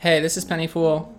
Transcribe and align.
Hey, 0.00 0.20
this 0.20 0.36
is 0.36 0.44
Penny 0.44 0.68
Fool, 0.68 1.12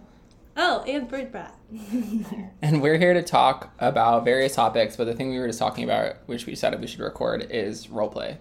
Oh, 0.55 0.83
and 0.87 1.05
Bird 1.09 1.33
Brat. 1.33 1.53
and 2.61 2.81
we're 2.81 2.97
here 2.97 3.13
to 3.13 3.21
talk 3.21 3.73
about 3.77 4.23
various 4.23 4.55
topics. 4.55 4.95
But 4.95 5.03
the 5.03 5.13
thing 5.13 5.31
we 5.31 5.39
were 5.39 5.47
just 5.47 5.59
talking 5.59 5.83
about, 5.83 6.15
which 6.27 6.45
we 6.45 6.53
decided 6.53 6.79
we 6.79 6.87
should 6.87 7.01
record, 7.01 7.47
is 7.51 7.87
roleplay. 7.87 8.37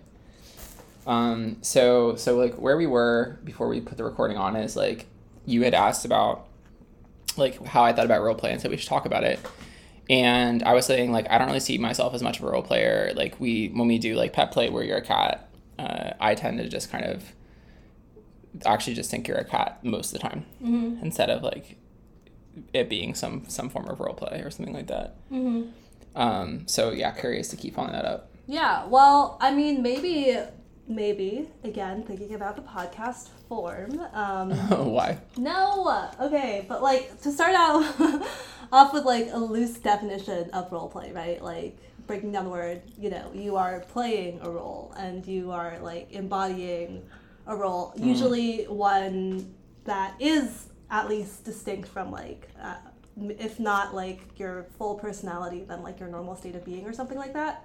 Um, 1.08 1.56
so 1.62 2.14
so 2.14 2.36
like 2.36 2.54
where 2.54 2.76
we 2.76 2.86
were 2.86 3.40
before 3.42 3.66
we 3.66 3.80
put 3.80 3.98
the 3.98 4.04
recording 4.04 4.36
on 4.36 4.54
is 4.54 4.76
like 4.76 5.06
you 5.44 5.64
had 5.64 5.74
asked 5.74 6.04
about 6.04 6.46
like 7.36 7.64
how 7.66 7.82
I 7.82 7.92
thought 7.92 8.04
about 8.04 8.20
roleplay 8.22 8.52
and 8.52 8.60
said 8.60 8.70
we 8.70 8.76
should 8.76 8.88
talk 8.88 9.06
about 9.06 9.24
it. 9.24 9.40
And 10.08 10.62
I 10.62 10.72
was 10.72 10.86
saying 10.86 11.10
like 11.10 11.28
I 11.30 11.38
don't 11.38 11.48
really 11.48 11.58
see 11.58 11.78
myself 11.78 12.14
as 12.14 12.22
much 12.22 12.38
of 12.38 12.44
a 12.44 12.50
role 12.50 12.62
player. 12.62 13.12
Like 13.16 13.40
we 13.40 13.70
when 13.70 13.88
we 13.88 13.98
do 13.98 14.14
like 14.14 14.34
pet 14.34 14.52
play 14.52 14.70
where 14.70 14.84
you're 14.84 14.98
a 14.98 15.02
cat, 15.02 15.48
uh, 15.80 16.10
I 16.20 16.36
tend 16.36 16.58
to 16.58 16.68
just 16.68 16.92
kind 16.92 17.04
of 17.04 17.24
actually 18.66 18.94
just 18.94 19.10
think 19.10 19.26
you're 19.28 19.38
a 19.38 19.44
cat 19.44 19.78
most 19.84 20.14
of 20.14 20.20
the 20.20 20.28
time 20.28 20.44
Mm-hmm. 20.62 21.04
instead 21.04 21.30
of 21.30 21.42
like 21.42 21.76
it 22.72 22.88
being 22.88 23.14
some 23.14 23.44
some 23.48 23.68
form 23.68 23.88
of 23.88 24.00
role 24.00 24.14
play 24.14 24.40
or 24.44 24.50
something 24.50 24.74
like 24.74 24.88
that. 24.88 25.14
Mm-hmm. 25.30 25.70
Um, 26.20 26.66
so 26.66 26.90
yeah, 26.90 27.10
curious 27.12 27.48
to 27.48 27.56
keep 27.56 27.74
following 27.74 27.92
that 27.92 28.04
up. 28.04 28.30
Yeah, 28.46 28.86
well, 28.86 29.36
I 29.40 29.54
mean, 29.54 29.82
maybe, 29.82 30.36
maybe, 30.88 31.48
again, 31.64 32.02
thinking 32.02 32.34
about 32.34 32.56
the 32.56 32.62
podcast 32.62 33.28
form. 33.48 34.00
Um, 34.14 34.50
Why? 34.92 35.18
no, 35.36 36.08
okay, 36.20 36.64
but 36.66 36.82
like, 36.82 37.20
to 37.22 37.30
start 37.30 37.54
out 37.54 37.84
off 38.72 38.94
with 38.94 39.04
like 39.04 39.28
a 39.30 39.36
loose 39.38 39.74
definition 39.78 40.50
of 40.52 40.72
role 40.72 40.88
play, 40.88 41.12
right? 41.12 41.42
Like, 41.44 41.76
breaking 42.06 42.32
down 42.32 42.44
the 42.44 42.50
word, 42.50 42.80
you 42.98 43.10
know, 43.10 43.30
you 43.34 43.56
are 43.56 43.80
playing 43.80 44.40
a 44.42 44.48
role 44.50 44.94
and 44.98 45.26
you 45.26 45.50
are 45.52 45.78
like 45.80 46.10
embodying 46.12 47.02
a 47.48 47.56
role, 47.56 47.92
usually 47.96 48.64
one 48.64 49.52
that 49.84 50.14
is 50.20 50.68
at 50.90 51.08
least 51.08 51.44
distinct 51.44 51.88
from 51.88 52.12
like, 52.12 52.48
uh, 52.62 52.76
if 53.38 53.58
not 53.58 53.94
like 53.94 54.20
your 54.38 54.66
full 54.78 54.94
personality, 54.94 55.64
then 55.66 55.82
like 55.82 55.98
your 55.98 56.08
normal 56.08 56.36
state 56.36 56.54
of 56.54 56.64
being 56.64 56.86
or 56.86 56.92
something 56.92 57.18
like 57.18 57.32
that. 57.32 57.64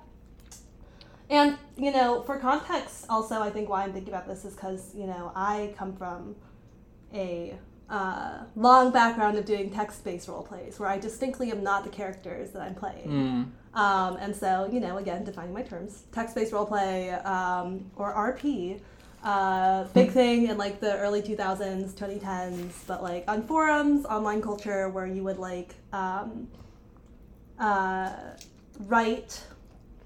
And, 1.30 1.58
you 1.78 1.92
know, 1.92 2.22
for 2.24 2.38
context, 2.38 3.06
also, 3.10 3.42
I 3.42 3.50
think 3.50 3.70
why 3.70 3.84
I'm 3.84 3.94
thinking 3.94 4.14
about 4.14 4.28
this 4.28 4.46
is 4.46 4.56
because, 4.56 4.94
you 4.96 5.06
know, 5.06 5.32
I 5.36 5.74
come 5.78 5.96
from 5.96 6.36
a 7.14 7.56
uh, 7.90 8.44
long 8.56 8.92
background 8.92 9.38
of 9.38 9.46
doing 9.46 9.70
text 9.70 10.04
based 10.04 10.28
role 10.28 10.44
plays 10.44 10.80
where 10.80 10.90
I 10.90 10.98
distinctly 10.98 11.52
am 11.52 11.64
not 11.64 11.84
the 11.84 11.90
characters 11.90 12.52
that 12.52 12.62
I'm 12.62 12.76
playing. 12.76 13.08
Mm. 13.74 13.78
Um, 13.78 14.18
and 14.18 14.36
so, 14.36 14.70
you 14.72 14.80
know, 14.80 14.98
again, 14.98 15.24
defining 15.24 15.54
my 15.54 15.62
terms 15.62 16.04
text 16.12 16.36
based 16.36 16.54
role 16.54 16.66
play 16.66 17.12
um, 17.12 17.92
or 17.96 18.14
RP. 18.14 18.80
Uh, 19.24 19.86
big 19.94 20.12
thing 20.12 20.48
in 20.48 20.58
like 20.58 20.82
the 20.82 20.98
early 20.98 21.22
2000s, 21.22 21.94
2010s, 21.94 22.74
but 22.88 23.02
like 23.02 23.24
on 23.30 23.42
forums, 23.48 24.06
online 24.06 24.42
culture 24.42 24.90
where 24.90 25.08
you 25.08 25.24
would 25.24 25.38
like 25.38 25.76
um, 25.94 26.48
uh, 27.58 28.12
write, 28.82 29.42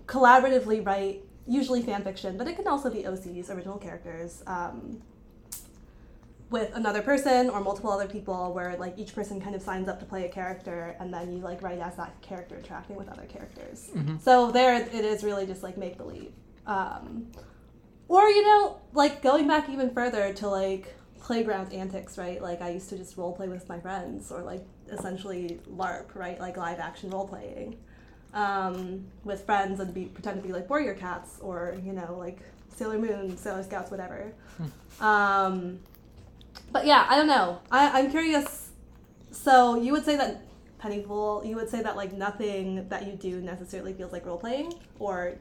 collaboratively 0.06 0.86
write, 0.86 1.24
usually 1.48 1.82
fan 1.82 2.04
fiction, 2.04 2.38
but 2.38 2.48
it 2.48 2.56
can 2.56 2.68
also 2.68 2.92
be 2.92 3.04
OCs, 3.04 3.50
original 3.50 3.78
characters, 3.78 4.44
um, 4.46 5.02
with 6.52 6.74
another 6.76 7.02
person 7.02 7.50
or 7.50 7.60
multiple 7.60 7.92
other 7.92 8.08
people 8.08 8.54
where 8.54 8.78
like 8.78 8.98
each 8.98 9.14
person 9.14 9.42
kind 9.42 9.56
of 9.56 9.62
signs 9.62 9.90
up 9.90 10.00
to 10.00 10.06
play 10.06 10.26
a 10.26 10.30
character 10.30 10.96
and 11.00 11.14
then 11.14 11.34
you 11.34 11.40
like 11.40 11.62
write 11.62 11.80
as 11.80 11.96
that 11.98 12.14
character 12.22 12.56
interacting 12.56 12.96
with 12.96 13.10
other 13.10 13.26
characters. 13.26 13.90
Mhm. 13.94 14.22
So 14.22 14.52
there 14.52 14.76
it 14.76 14.94
is 14.94 15.24
really 15.24 15.46
just 15.46 15.62
like 15.64 15.76
make 15.76 15.98
believe. 15.98 16.32
Um, 16.66 17.28
or 18.08 18.30
you 18.30 18.44
know, 18.44 18.80
like 18.94 19.22
going 19.22 19.48
back 19.48 19.70
even 19.70 19.90
further 19.92 20.34
to 20.34 20.48
like 20.48 20.96
playground 21.20 21.74
antics, 21.74 22.18
right? 22.18 22.42
Like 22.42 22.62
I 22.62 22.70
used 22.70 22.90
to 22.90 22.98
just 22.98 23.18
role 23.18 23.34
play 23.34 23.48
with 23.48 23.68
my 23.68 23.80
friends 23.80 24.32
or 24.32 24.42
like 24.42 24.66
essentially 24.92 25.60
LARP, 25.70 26.16
right? 26.16 26.40
Like 26.40 26.58
live 26.58 26.80
action 26.80 27.10
role 27.10 27.28
playing 27.28 27.78
um, 28.34 29.06
with 29.24 29.46
friends 29.46 29.80
and 29.80 29.94
be 29.94 30.06
pretend 30.06 30.42
to 30.42 30.48
be 30.48 30.54
like 30.54 30.70
warrior 30.70 30.94
cats 30.94 31.40
or 31.42 31.78
you 31.84 31.94
know 31.94 32.16
like 32.18 32.40
Sailor 32.76 33.00
Moon, 33.00 33.38
Sailor 33.38 33.64
Scouts, 33.64 33.92
whatever. 33.92 34.34
Um, 35.00 35.80
but 36.72 36.86
yeah, 36.86 37.06
I 37.08 37.16
don't 37.16 37.28
know. 37.28 37.60
I, 37.72 38.00
I'm 38.00 38.10
curious. 38.10 38.70
So 39.32 39.80
you 39.80 39.92
would 39.92 40.06
say 40.06 40.16
that 40.16 40.42
Penny 40.80 41.04
Fool, 41.04 41.44
you 41.46 41.56
would 41.56 41.70
say 41.70 41.82
that 41.82 41.96
like 41.96 42.14
nothing 42.14 42.88
that 42.90 43.06
you 43.06 43.14
do 43.14 43.42
necessarily 43.42 43.94
feels 43.94 44.12
like 44.12 44.26
role 44.26 44.38
playing, 44.38 44.74
or, 45.00 45.36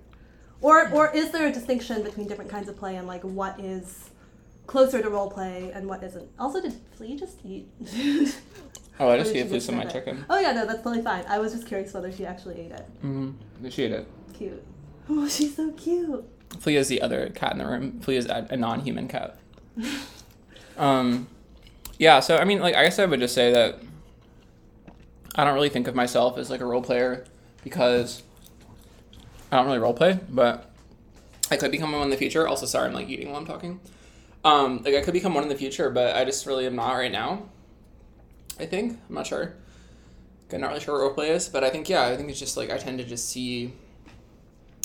or, 0.60 0.88
or 0.90 1.14
is 1.14 1.30
there 1.30 1.46
a 1.46 1.52
distinction 1.52 2.02
between 2.02 2.26
different 2.26 2.50
kinds 2.50 2.68
of 2.68 2.76
play 2.76 2.96
and 2.96 3.06
like 3.06 3.22
what 3.22 3.58
is 3.60 4.10
closer 4.66 5.00
to 5.02 5.08
role 5.08 5.30
play 5.30 5.70
and 5.74 5.86
what 5.86 6.02
isn't? 6.02 6.28
Also, 6.38 6.60
did 6.60 6.74
Flea 6.96 7.16
just 7.16 7.38
eat? 7.44 7.68
Oh, 8.98 9.10
I 9.10 9.18
just 9.18 9.32
gave 9.32 9.48
she 9.48 9.52
Lucy 9.52 9.72
my 9.72 9.82
it? 9.82 9.90
chicken. 9.90 10.24
Oh 10.30 10.38
yeah, 10.40 10.52
no, 10.52 10.64
that's 10.64 10.78
totally 10.82 11.02
fine. 11.02 11.24
I 11.28 11.38
was 11.38 11.52
just 11.52 11.66
curious 11.66 11.92
whether 11.92 12.10
she 12.10 12.24
actually 12.24 12.60
ate 12.60 12.72
it. 12.72 12.86
Mm-hmm. 13.04 13.68
She 13.68 13.84
ate 13.84 13.92
it. 13.92 14.08
Cute. 14.32 14.64
Oh, 15.08 15.28
she's 15.28 15.54
so 15.54 15.70
cute. 15.72 16.24
Flea 16.60 16.76
is 16.76 16.88
the 16.88 17.02
other 17.02 17.30
cat 17.34 17.52
in 17.52 17.58
the 17.58 17.66
room. 17.66 18.00
Flea 18.00 18.16
is 18.16 18.26
a, 18.26 18.46
a 18.50 18.56
non-human 18.56 19.08
cat. 19.08 19.38
um, 20.78 21.28
yeah. 21.98 22.20
So 22.20 22.38
I 22.38 22.44
mean, 22.44 22.60
like, 22.60 22.74
I 22.74 22.84
guess 22.84 22.98
I 22.98 23.04
would 23.04 23.20
just 23.20 23.34
say 23.34 23.52
that 23.52 23.80
I 25.34 25.44
don't 25.44 25.54
really 25.54 25.68
think 25.68 25.88
of 25.88 25.94
myself 25.94 26.38
as 26.38 26.48
like 26.48 26.60
a 26.60 26.66
role 26.66 26.82
player 26.82 27.26
because 27.62 28.22
I 29.56 29.60
don't 29.60 29.68
really 29.68 29.78
role 29.78 29.94
play, 29.94 30.20
but 30.28 30.70
I 31.50 31.56
could 31.56 31.70
become 31.70 31.90
one 31.90 32.02
in 32.02 32.10
the 32.10 32.16
future. 32.18 32.46
Also, 32.46 32.66
sorry, 32.66 32.88
I'm 32.88 32.92
like 32.92 33.08
eating 33.08 33.28
while 33.30 33.38
I'm 33.38 33.46
talking. 33.46 33.80
Um, 34.44 34.82
like 34.84 34.94
I 34.94 35.00
could 35.00 35.14
become 35.14 35.32
one 35.32 35.44
in 35.44 35.48
the 35.48 35.56
future, 35.56 35.88
but 35.88 36.14
I 36.14 36.26
just 36.26 36.44
really 36.44 36.66
am 36.66 36.76
not 36.76 36.92
right 36.92 37.10
now. 37.10 37.48
I 38.60 38.66
think 38.66 38.98
I'm 39.08 39.14
not 39.14 39.26
sure. 39.26 39.54
I'm 40.52 40.60
not 40.60 40.68
really 40.68 40.80
sure 40.80 41.02
what 41.02 41.16
roleplay 41.16 41.30
is, 41.30 41.48
but 41.48 41.64
I 41.64 41.70
think 41.70 41.88
yeah, 41.88 42.04
I 42.04 42.18
think 42.18 42.28
it's 42.28 42.38
just 42.38 42.58
like 42.58 42.70
I 42.70 42.76
tend 42.76 42.98
to 42.98 43.04
just 43.04 43.30
see 43.30 43.72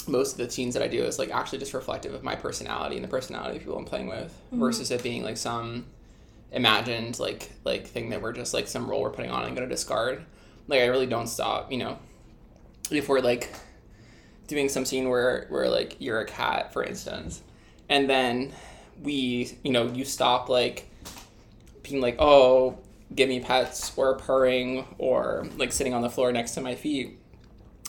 most 0.08 0.32
of 0.32 0.38
the 0.38 0.50
scenes 0.50 0.74
that 0.74 0.82
I 0.82 0.88
do 0.88 1.04
is 1.04 1.20
like 1.20 1.32
actually 1.32 1.60
just 1.60 1.74
reflective 1.74 2.14
of 2.14 2.24
my 2.24 2.36
personality 2.36 2.96
and 2.96 3.04
the 3.04 3.10
personality 3.10 3.58
of 3.58 3.64
people 3.64 3.78
I'm 3.78 3.84
playing 3.84 4.08
with, 4.08 4.34
versus 4.54 4.90
it 4.90 5.04
being 5.04 5.22
like 5.22 5.36
some 5.36 5.86
imagined 6.54 7.20
like 7.20 7.52
like 7.66 7.88
thing 7.88 8.10
that 8.12 8.22
we're 8.22 8.32
just 8.32 8.54
like 8.54 8.70
some 8.70 8.90
role 8.90 9.02
we're 9.02 9.10
putting 9.10 9.32
on 9.32 9.44
and 9.44 9.54
gonna 9.54 9.68
discard. 9.68 10.24
Like 10.70 10.80
I 10.80 10.86
really 10.86 11.08
don't 11.08 11.28
stop, 11.28 11.74
you 11.74 11.78
know. 11.78 12.00
If 12.90 13.10
we're 13.10 13.20
like 13.20 13.54
doing 14.52 14.70
some 14.70 14.86
scene 14.86 15.10
where 15.10 15.48
where 15.50 15.70
like 15.70 15.96
you're 16.00 16.20
a 16.20 16.26
cat, 16.26 16.72
for 16.74 16.84
instance, 16.84 17.42
and 17.90 18.08
then 18.10 18.52
we 19.02 19.58
you 19.64 19.72
know 19.72 19.88
you 19.88 20.06
stop 20.06 20.50
like 20.50 20.88
being 21.82 22.02
like 22.02 22.16
oh 22.20 22.78
give 23.16 23.28
me 23.28 23.40
pets 23.40 23.92
or 23.98 24.16
purring 24.16 24.86
or 24.98 25.48
like 25.58 25.72
sitting 25.72 25.94
on 25.94 26.02
the 26.02 26.10
floor 26.10 26.32
next 26.32 26.52
to 26.52 26.62
my 26.62 26.76
feet 26.76 27.20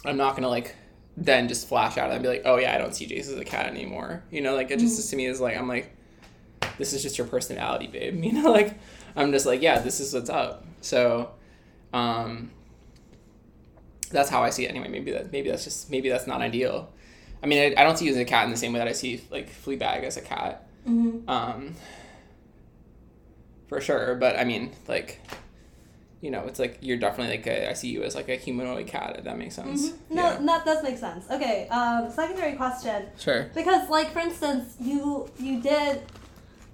i'm 0.04 0.16
not 0.16 0.34
gonna 0.34 0.48
like 0.48 0.74
then 1.16 1.46
just 1.46 1.68
flash 1.68 1.98
out 1.98 2.10
and 2.10 2.22
be 2.22 2.28
like 2.28 2.42
oh 2.46 2.56
yeah 2.56 2.74
i 2.74 2.78
don't 2.78 2.94
see 2.94 3.06
jace 3.06 3.30
as 3.30 3.36
a 3.36 3.44
cat 3.44 3.66
anymore. 3.66 4.22
You 4.30 4.40
know 4.40 4.54
like 4.54 4.70
it 4.70 4.78
just 4.78 4.98
is 4.98 5.10
to 5.10 5.16
me 5.16 5.26
is 5.26 5.40
like 5.40 5.56
i'm 5.56 5.68
like 5.68 5.94
this 6.78 6.94
is 6.94 7.02
just 7.02 7.18
your 7.18 7.26
personality 7.26 7.86
babe. 7.86 8.24
You 8.24 8.32
know 8.32 8.50
like 8.50 8.78
i'm 9.14 9.30
just 9.30 9.44
like 9.44 9.60
yeah 9.60 9.78
this 9.78 10.00
is 10.00 10.14
what's 10.14 10.30
up. 10.30 10.64
So 10.80 11.32
um 11.92 12.50
that's 14.12 14.30
how 14.30 14.42
i 14.42 14.50
see 14.50 14.64
it 14.64 14.68
anyway 14.68 14.88
maybe 14.88 15.10
that 15.10 15.32
maybe 15.32 15.50
that's 15.50 15.64
just 15.64 15.90
maybe 15.90 16.08
that's 16.08 16.26
not 16.26 16.40
ideal 16.40 16.90
i 17.42 17.46
mean 17.46 17.58
i, 17.76 17.80
I 17.80 17.84
don't 17.84 17.96
see 17.98 18.04
you 18.06 18.12
as 18.12 18.16
a 18.18 18.24
cat 18.24 18.44
in 18.44 18.50
the 18.50 18.56
same 18.56 18.72
way 18.72 18.78
that 18.78 18.88
i 18.88 18.92
see 18.92 19.20
like 19.30 19.50
fleabag 19.50 20.04
as 20.04 20.16
a 20.16 20.22
cat 20.22 20.68
Mm-hmm. 20.88 21.28
um 21.30 21.74
for 23.68 23.80
sure 23.80 24.14
but 24.16 24.36
i 24.38 24.44
mean 24.44 24.72
like 24.88 25.20
you 26.20 26.30
know 26.30 26.44
it's 26.46 26.58
like 26.58 26.78
you're 26.80 26.96
definitely 26.98 27.36
like 27.36 27.46
a, 27.46 27.70
i 27.70 27.72
see 27.72 27.88
you 27.88 28.02
as 28.02 28.14
like 28.14 28.28
a 28.28 28.36
humanoid 28.36 28.86
cat 28.86 29.16
if 29.18 29.24
that 29.24 29.38
makes 29.38 29.54
sense 29.54 29.90
Mm-hmm. 29.90 30.14
No, 30.16 30.22
yeah. 30.24 30.38
that 30.44 30.64
does 30.64 30.82
make 30.82 30.98
sense. 30.98 31.24
Okay, 31.30 31.68
um, 31.68 32.10
secondary 32.10 32.52
question. 32.54 33.06
sure 33.18 33.50
Because, 33.54 33.88
like, 33.88 34.10
for 34.12 34.18
instance, 34.18 34.74
you 34.80 35.30
you 35.38 35.60
did, 35.62 36.02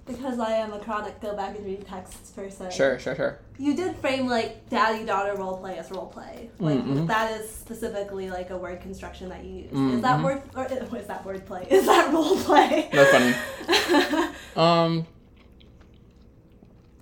because 0.09 0.39
I 0.39 0.51
am 0.53 0.73
a 0.73 0.79
chronic 0.79 1.21
go 1.21 1.35
back 1.35 1.55
and 1.55 1.65
read 1.65 1.87
texts 1.87 2.31
person. 2.31 2.69
sure 2.71 2.97
sure 2.99 3.15
sure 3.15 3.39
You 3.57 3.75
did 3.75 3.95
frame 3.97 4.27
like 4.27 4.67
daddy 4.69 5.05
daughter 5.05 5.35
role 5.35 5.57
play 5.57 5.77
as 5.77 5.91
role 5.91 6.07
play. 6.07 6.49
Like 6.59 6.79
Mhm. 6.79 7.07
that 7.07 7.39
is 7.39 7.49
specifically 7.49 8.29
like 8.29 8.49
a 8.49 8.57
word 8.57 8.81
construction 8.81 9.29
that 9.29 9.43
you 9.43 9.53
use. 9.63 9.71
Mhm. 9.71 9.95
Is 9.95 10.01
that 10.01 10.23
word 10.23 10.41
or 10.55 10.65
is 10.97 11.07
that 11.07 11.25
word 11.25 11.45
play? 11.45 11.67
Is 11.69 11.85
that 11.85 12.11
role 12.13 12.35
play? 12.37 12.89
That's 12.91 13.11
funny. 13.11 14.33
um 14.55 15.05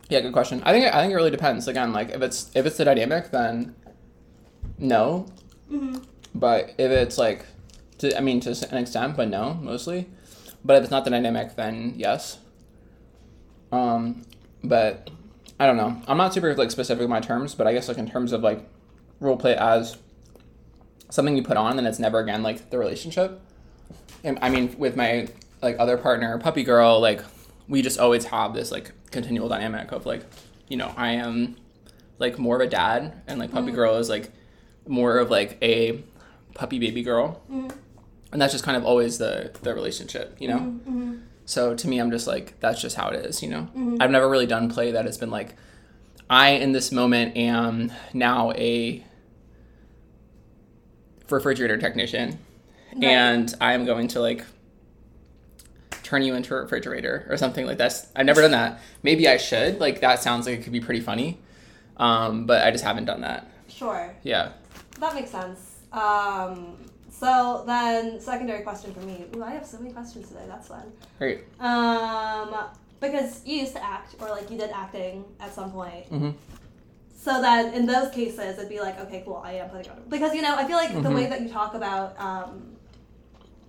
yeah 0.10 0.22
good 0.22 0.32
question 0.34 0.62
i 0.66 0.72
think 0.72 0.86
i 0.94 1.02
think 1.02 1.12
it 1.12 1.16
really 1.16 1.32
depends 1.32 1.68
again 1.68 1.92
like 1.92 2.10
if 2.10 2.22
it's 2.22 2.50
if 2.56 2.66
it's 2.66 2.78
the 2.78 2.86
dynamic 2.86 3.30
then 3.32 3.76
no 4.78 5.26
hmm 5.70 5.98
but 6.34 6.70
if 6.78 6.92
it's 6.92 7.18
like 7.18 7.46
to 7.98 8.16
i 8.18 8.22
mean 8.22 8.40
to 8.40 8.52
an 8.72 8.78
extent 8.78 9.18
but 9.18 9.28
no 9.28 9.54
mostly 9.56 10.08
but 10.64 10.78
if 10.78 10.84
it's 10.84 10.92
not 10.92 11.04
the 11.04 11.10
dynamic 11.10 11.56
then 11.56 11.94
yes 11.98 12.40
um 13.72 14.22
but 14.64 15.10
i 15.60 15.66
don't 15.66 15.78
know 15.78 16.02
i'm 16.08 16.18
not 16.18 16.34
super 16.34 16.54
like 16.56 16.72
specific 16.72 17.02
with 17.02 17.10
my 17.10 17.20
terms 17.20 17.54
but 17.56 17.68
i 17.68 17.74
guess 17.74 17.88
like 17.88 17.98
in 17.98 18.10
terms 18.10 18.32
of 18.32 18.42
like 18.42 18.68
role 19.20 19.38
play 19.38 19.56
as 19.56 19.98
something 21.10 21.36
you 21.36 21.44
put 21.44 21.58
on 21.58 21.78
and 21.78 21.88
it's 21.88 22.00
never 22.00 22.20
again 22.20 22.44
like 22.44 22.70
the 22.70 22.78
relationship 22.78 23.40
and 24.24 24.38
i 24.42 24.50
mean 24.50 24.74
with 24.78 24.96
my 24.96 25.28
like 25.62 25.76
other 25.80 25.98
partner 25.98 26.38
puppy 26.40 26.64
girl 26.64 27.00
like 27.00 27.22
we 27.68 27.82
just 27.82 28.00
always 28.00 28.26
have 28.26 28.54
this 28.54 28.72
like 28.72 28.92
continual 29.12 29.48
dynamic 29.50 29.92
of 29.92 30.06
like 30.06 30.24
you 30.70 30.76
know, 30.76 30.94
I 30.98 31.12
am 31.14 31.56
like 32.20 32.38
more 32.38 32.56
of 32.58 32.62
a 32.62 32.68
dad 32.70 33.22
and 33.26 33.40
like 33.40 33.52
Mm. 33.52 33.54
puppy 33.54 33.72
girl 33.72 33.96
is 33.96 34.10
like 34.10 34.32
more 34.86 35.18
of 35.18 35.30
like 35.32 35.58
a 35.62 36.04
puppy 36.56 36.78
baby 36.78 37.04
girl. 37.04 37.42
Mm. 37.50 37.74
And 38.34 38.42
that's 38.42 38.52
just 38.52 38.66
kind 38.66 38.76
of 38.76 38.84
always 38.84 39.18
the 39.18 39.52
the 39.62 39.74
relationship, 39.74 40.36
you 40.40 40.50
know? 40.50 40.58
Mm-hmm. 40.60 41.16
So 41.48 41.74
to 41.74 41.88
me 41.88 41.98
I'm 41.98 42.12
just 42.12 42.28
like 42.28 42.60
that's 42.60 42.80
just 42.80 42.96
how 42.96 43.08
it 43.10 43.26
is, 43.26 43.42
you 43.42 43.50
know. 43.50 43.68
Mhm. 43.76 43.98
I've 44.02 44.12
never 44.12 44.30
really 44.30 44.46
done 44.46 44.70
play 44.70 44.92
that 44.92 45.06
has 45.06 45.18
been 45.18 45.32
like 45.32 45.56
I 46.30 46.50
in 46.50 46.74
this 46.74 46.92
moment 46.92 47.36
am 47.38 47.92
now 48.14 48.52
a 48.52 49.04
refrigerator 51.30 51.78
technician 51.78 52.38
Right. 52.94 53.04
and 53.06 53.54
I'm 53.60 53.86
going 53.86 54.08
to 54.10 54.20
like 54.22 54.46
turn 56.04 56.22
you 56.24 56.36
into 56.36 56.54
a 56.56 56.62
refrigerator 56.62 57.26
or 57.30 57.36
something 57.38 57.66
like 57.66 57.78
that. 57.80 58.06
I've 58.16 58.26
never 58.26 58.42
done 58.42 58.52
that. 58.52 58.80
Maybe 59.04 59.28
I 59.28 59.38
should. 59.38 59.80
Like 59.80 60.02
that 60.02 60.22
sounds 60.22 60.46
like 60.48 60.60
it 60.60 60.64
could 60.64 60.72
be 60.74 60.80
pretty 60.80 61.02
funny. 61.02 61.40
Um, 61.98 62.46
but 62.46 62.64
I 62.66 62.72
just 62.72 62.84
haven't 62.84 63.06
done 63.06 63.22
that. 63.22 63.50
Sure. 63.70 64.14
Yeah. 64.24 64.52
That 65.00 65.14
makes 65.16 65.30
sense. 65.32 65.76
Um, 65.92 66.78
so 67.10 67.64
then, 67.66 68.20
secondary 68.20 68.64
question 68.64 68.94
for 68.94 69.00
me. 69.02 69.26
Ooh, 69.36 69.44
I 69.44 69.52
have 69.52 69.66
so 69.66 69.80
many 69.80 69.92
questions 69.94 70.28
today. 70.28 70.44
That's 70.48 70.68
fun. 70.68 70.92
Great. 71.18 71.42
Um, 71.60 72.56
because 73.00 73.46
you 73.46 73.58
used 73.58 73.74
to 73.74 73.84
act, 73.84 74.16
or 74.20 74.30
like 74.30 74.50
you 74.52 74.58
did 74.58 74.72
acting 74.72 75.26
at 75.40 75.54
some 75.54 75.72
point. 75.72 76.06
hmm 76.08 76.32
So 77.16 77.42
then, 77.42 77.74
in 77.74 77.86
those 77.86 78.12
cases, 78.14 78.58
it'd 78.58 78.70
be 78.70 78.80
like, 78.80 79.00
okay, 79.02 79.22
cool, 79.26 79.42
I 79.44 79.54
am 79.54 79.70
putting 79.70 79.92
on 79.92 80.04
because 80.10 80.34
you 80.34 80.42
know 80.42 80.56
I 80.56 80.66
feel 80.66 80.78
like 80.78 80.94
the 80.94 81.00
Mhm. 81.10 81.16
way 81.16 81.28
that 81.28 81.42
you 81.42 81.50
talk 81.50 81.74
about 81.74 82.18
um, 82.20 82.77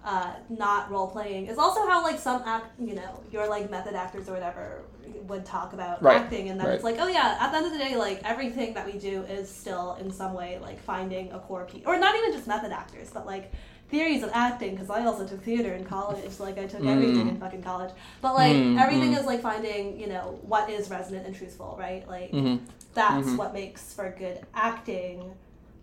uh, 0.08 0.32
not 0.48 0.90
role 0.90 1.06
playing 1.16 1.46
is 1.52 1.58
also 1.58 1.80
how 1.86 2.02
like 2.02 2.18
some 2.18 2.42
act, 2.46 2.66
you 2.80 2.94
know, 2.94 3.12
your 3.30 3.46
like 3.54 3.70
method 3.70 3.94
actors 3.94 4.26
or 4.28 4.32
whatever 4.32 4.82
would 5.30 5.44
talk 5.44 5.74
about 5.74 6.02
Right, 6.02 6.16
acting, 6.22 6.48
and 6.48 6.58
then 6.58 6.66
right. 6.66 6.74
it's 6.76 6.84
like, 6.84 6.96
oh 6.98 7.08
yeah, 7.08 7.36
at 7.40 7.50
the 7.50 7.56
end 7.58 7.66
of 7.66 7.72
the 7.72 7.78
day, 7.78 7.94
like 7.94 8.20
everything 8.24 8.72
that 8.74 8.86
we 8.86 8.98
do 8.98 9.22
is 9.24 9.46
still 9.62 9.98
in 10.00 10.10
some 10.10 10.32
way 10.32 10.58
like 10.62 10.80
finding 10.80 11.30
a 11.32 11.38
core 11.38 11.66
piece, 11.70 11.82
or 11.84 11.98
not 11.98 12.16
even 12.18 12.32
just 12.32 12.46
method 12.54 12.72
actors, 12.72 13.10
but 13.12 13.26
like 13.26 13.52
theories 13.90 14.22
of 14.22 14.30
acting 14.32 14.72
because 14.74 14.88
I 14.90 15.04
also 15.04 15.26
took 15.26 15.42
theater 15.42 15.74
in 15.74 15.84
college. 15.84 16.38
Like 16.40 16.56
I 16.58 16.66
took 16.66 16.84
everything 16.86 17.26
Mm. 17.26 17.28
in 17.32 17.36
fucking 17.40 17.62
college, 17.62 17.92
but 18.22 18.32
like 18.34 18.56
Mm, 18.56 18.78
everything 18.78 19.12
mm. 19.12 19.18
is 19.18 19.26
like 19.26 19.42
finding 19.42 20.00
you 20.00 20.06
know 20.06 20.38
what 20.42 20.70
is 20.70 20.88
resonant 20.88 21.26
and 21.26 21.34
truthful, 21.36 21.76
right? 21.78 22.08
Like 22.08 22.30
hmm 22.30 22.56
that's 22.94 23.28
Mhm. 23.28 23.36
what 23.36 23.52
makes 23.52 23.92
for 23.92 24.08
good 24.18 24.40
acting. 24.54 25.32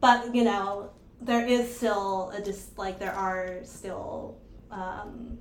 But 0.01 0.33
you 0.35 0.43
know, 0.43 0.89
there 1.21 1.45
is 1.45 1.75
still 1.75 2.31
a 2.35 2.41
just 2.41 2.77
like 2.77 2.99
there 2.99 3.13
are 3.13 3.59
still. 3.63 4.37
Um, 4.71 5.37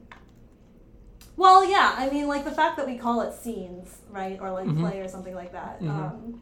well, 1.36 1.68
yeah, 1.68 1.94
I 1.98 2.08
mean, 2.10 2.28
like 2.28 2.44
the 2.44 2.50
fact 2.52 2.76
that 2.76 2.86
we 2.86 2.96
call 2.96 3.20
it 3.22 3.34
scenes, 3.34 3.98
right, 4.10 4.38
or 4.40 4.50
like 4.52 4.66
Mhm. 4.66 4.80
play 4.80 5.00
or 5.00 5.08
something 5.08 5.34
like 5.34 5.52
that. 5.52 5.80
Mhm. 5.80 5.90
Um, 5.90 6.40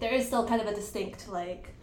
there 0.00 0.12
is 0.12 0.26
still 0.26 0.46
kind 0.46 0.60
of 0.60 0.66
a 0.68 0.74
distinct 0.74 1.28
like. 1.28 1.74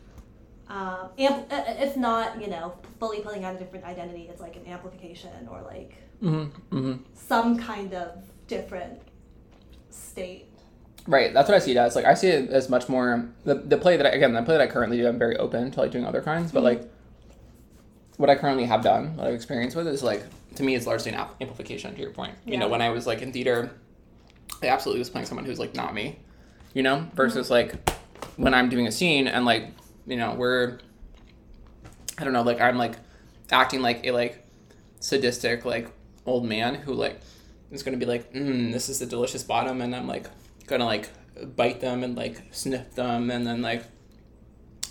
Um, 0.67 1.09
amp- 1.17 1.51
uh, 1.51 1.63
if 1.79 1.97
not, 1.97 2.39
you 2.39 2.47
know, 2.47 2.73
fully 2.99 3.21
pulling 3.21 3.43
out 3.43 3.55
a 3.55 3.57
different 3.57 3.85
identity, 3.85 4.27
it's 4.29 4.39
like 4.39 4.55
an 4.55 4.67
amplification 4.67 5.47
or 5.49 5.61
like 5.63 5.95
hmm 6.19 6.43
hmm 6.69 6.93
some 7.15 7.57
kind 7.57 7.93
of 7.95 8.11
different 8.47 8.99
state. 9.89 10.48
Right. 11.09 11.33
That's 11.33 11.49
what 11.49 11.55
I 11.55 11.59
see 11.59 11.71
it 11.71 11.77
as. 11.77 11.95
Like 11.95 12.05
I 12.05 12.13
see 12.13 12.27
it 12.27 12.51
as 12.51 12.69
much 12.69 12.87
more 12.87 13.27
the 13.43 13.55
the 13.55 13.77
play 13.77 13.97
that 13.97 14.05
I, 14.05 14.09
again 14.09 14.31
the 14.33 14.43
play 14.43 14.55
that 14.57 14.61
I 14.61 14.67
currently 14.67 14.97
do. 14.97 15.07
I'm 15.07 15.17
very 15.17 15.35
open 15.37 15.71
to 15.71 15.79
like 15.81 15.89
doing 15.91 16.05
other 16.05 16.21
kinds, 16.21 16.51
but 16.51 16.59
Mhm. 16.61 16.63
like 16.65 16.91
what 18.17 18.29
I 18.29 18.35
currently 18.35 18.65
have 18.65 18.83
done, 18.83 19.17
what 19.17 19.25
I've 19.25 19.33
experienced 19.33 19.75
with 19.75 19.87
is 19.87 20.03
like 20.03 20.23
to 20.55 20.61
me 20.63 20.75
it's 20.75 20.85
largely 20.85 21.11
an 21.11 21.25
amplification. 21.41 21.95
To 21.95 22.01
your 22.01 22.11
point, 22.11 22.35
you 22.45 22.57
know, 22.57 22.67
when 22.67 22.81
I 22.83 22.89
was 22.91 23.07
like 23.07 23.23
in 23.23 23.31
theater, 23.33 23.71
I 24.61 24.67
absolutely 24.67 24.99
was 24.99 25.09
playing 25.09 25.25
someone 25.25 25.45
who's 25.45 25.57
like 25.57 25.73
not 25.73 25.95
me, 25.95 26.19
you 26.75 26.83
know, 26.83 27.07
versus 27.15 27.49
like 27.49 27.73
when 28.37 28.53
I'm 28.53 28.69
doing 28.69 28.85
a 28.85 28.91
scene 28.91 29.27
and 29.27 29.45
like 29.45 29.69
you 30.05 30.15
know 30.15 30.35
we're 30.35 30.77
I 32.19 32.23
don't 32.23 32.33
know 32.33 32.43
like 32.43 32.61
I'm 32.61 32.77
like 32.77 32.97
acting 33.51 33.81
like 33.81 34.05
a 34.05 34.11
like 34.11 34.45
sadistic 34.99 35.65
like 35.65 35.87
old 36.27 36.45
man 36.45 36.75
who 36.75 36.93
like 36.93 37.19
is 37.71 37.81
gonna 37.81 37.97
be 37.97 38.05
like 38.05 38.31
mm, 38.31 38.71
this 38.71 38.89
is 38.89 38.99
the 38.99 39.07
delicious 39.07 39.41
bottom 39.43 39.81
and 39.81 39.95
I'm 39.95 40.05
like 40.07 40.27
gonna 40.69 40.85
like 40.85 41.09
bite 41.55 41.79
them 41.81 42.03
and 42.03 42.15
like 42.15 42.41
sniff 42.51 42.93
them 42.95 43.31
and 43.31 43.45
then 43.47 43.61
like 43.61 43.83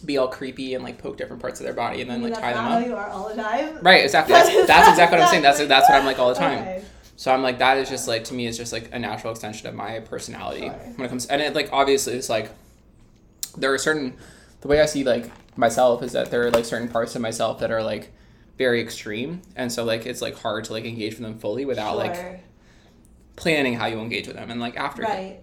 be 0.04 0.16
all 0.16 0.28
creepy 0.28 0.74
and 0.74 0.84
like 0.84 0.98
poke 0.98 1.16
different 1.16 1.42
parts 1.42 1.58
of 1.60 1.64
their 1.64 1.74
body 1.74 2.00
and 2.02 2.10
then 2.10 2.22
like 2.22 2.32
that's 2.34 2.42
tie 2.42 2.52
them 2.52 2.64
up. 2.66 2.86
you 2.86 2.94
are 2.94 3.08
all 3.08 3.28
the 3.28 3.34
time. 3.34 3.78
Right, 3.82 4.04
exactly. 4.04 4.32
That 4.32 4.46
That's, 4.46 4.66
that's 4.68 4.88
exactly 4.90 5.18
what 5.18 5.24
I'm 5.24 5.30
saying. 5.30 5.42
That's 5.42 5.58
that's 5.66 5.88
what 5.88 5.98
I'm 5.98 6.06
like 6.06 6.18
all 6.18 6.28
the 6.28 6.34
time. 6.36 6.58
Okay. 6.60 6.84
So 7.16 7.32
I'm 7.32 7.42
like 7.42 7.58
that 7.58 7.78
is 7.78 7.88
just 7.88 8.06
like 8.06 8.24
to 8.24 8.34
me 8.34 8.46
is 8.46 8.56
just 8.56 8.72
like 8.72 8.90
a 8.94 8.98
natural 8.98 9.32
extension 9.32 9.66
of 9.66 9.74
my 9.74 9.98
personality 10.00 10.66
Sure. 10.66 10.70
when 10.96 11.06
it 11.06 11.08
comes 11.08 11.26
and 11.26 11.42
it 11.42 11.54
like 11.54 11.70
obviously 11.72 12.14
it's 12.14 12.28
like 12.28 12.50
there 13.56 13.72
are 13.74 13.78
certain 13.78 14.16
the 14.60 14.68
way 14.68 14.80
I 14.80 14.86
see 14.86 15.02
like 15.02 15.30
myself 15.58 16.02
is 16.04 16.12
that 16.12 16.30
there 16.30 16.46
are 16.46 16.50
like 16.52 16.64
certain 16.64 16.88
parts 16.88 17.16
of 17.16 17.20
myself 17.22 17.58
that 17.58 17.72
are 17.72 17.82
like 17.82 18.12
very 18.56 18.80
extreme 18.80 19.42
and 19.56 19.72
so 19.72 19.82
like 19.84 20.06
it's 20.06 20.22
like 20.22 20.36
hard 20.36 20.64
to 20.66 20.72
like 20.72 20.84
engage 20.84 21.14
with 21.14 21.22
them 21.22 21.38
fully 21.40 21.64
without 21.64 21.96
like 21.96 22.44
planning 23.34 23.74
how 23.74 23.86
you 23.86 23.98
engage 23.98 24.28
with 24.28 24.36
them 24.36 24.50
and 24.50 24.60
like 24.60 24.76
after 24.76 25.02
right. 25.02 25.40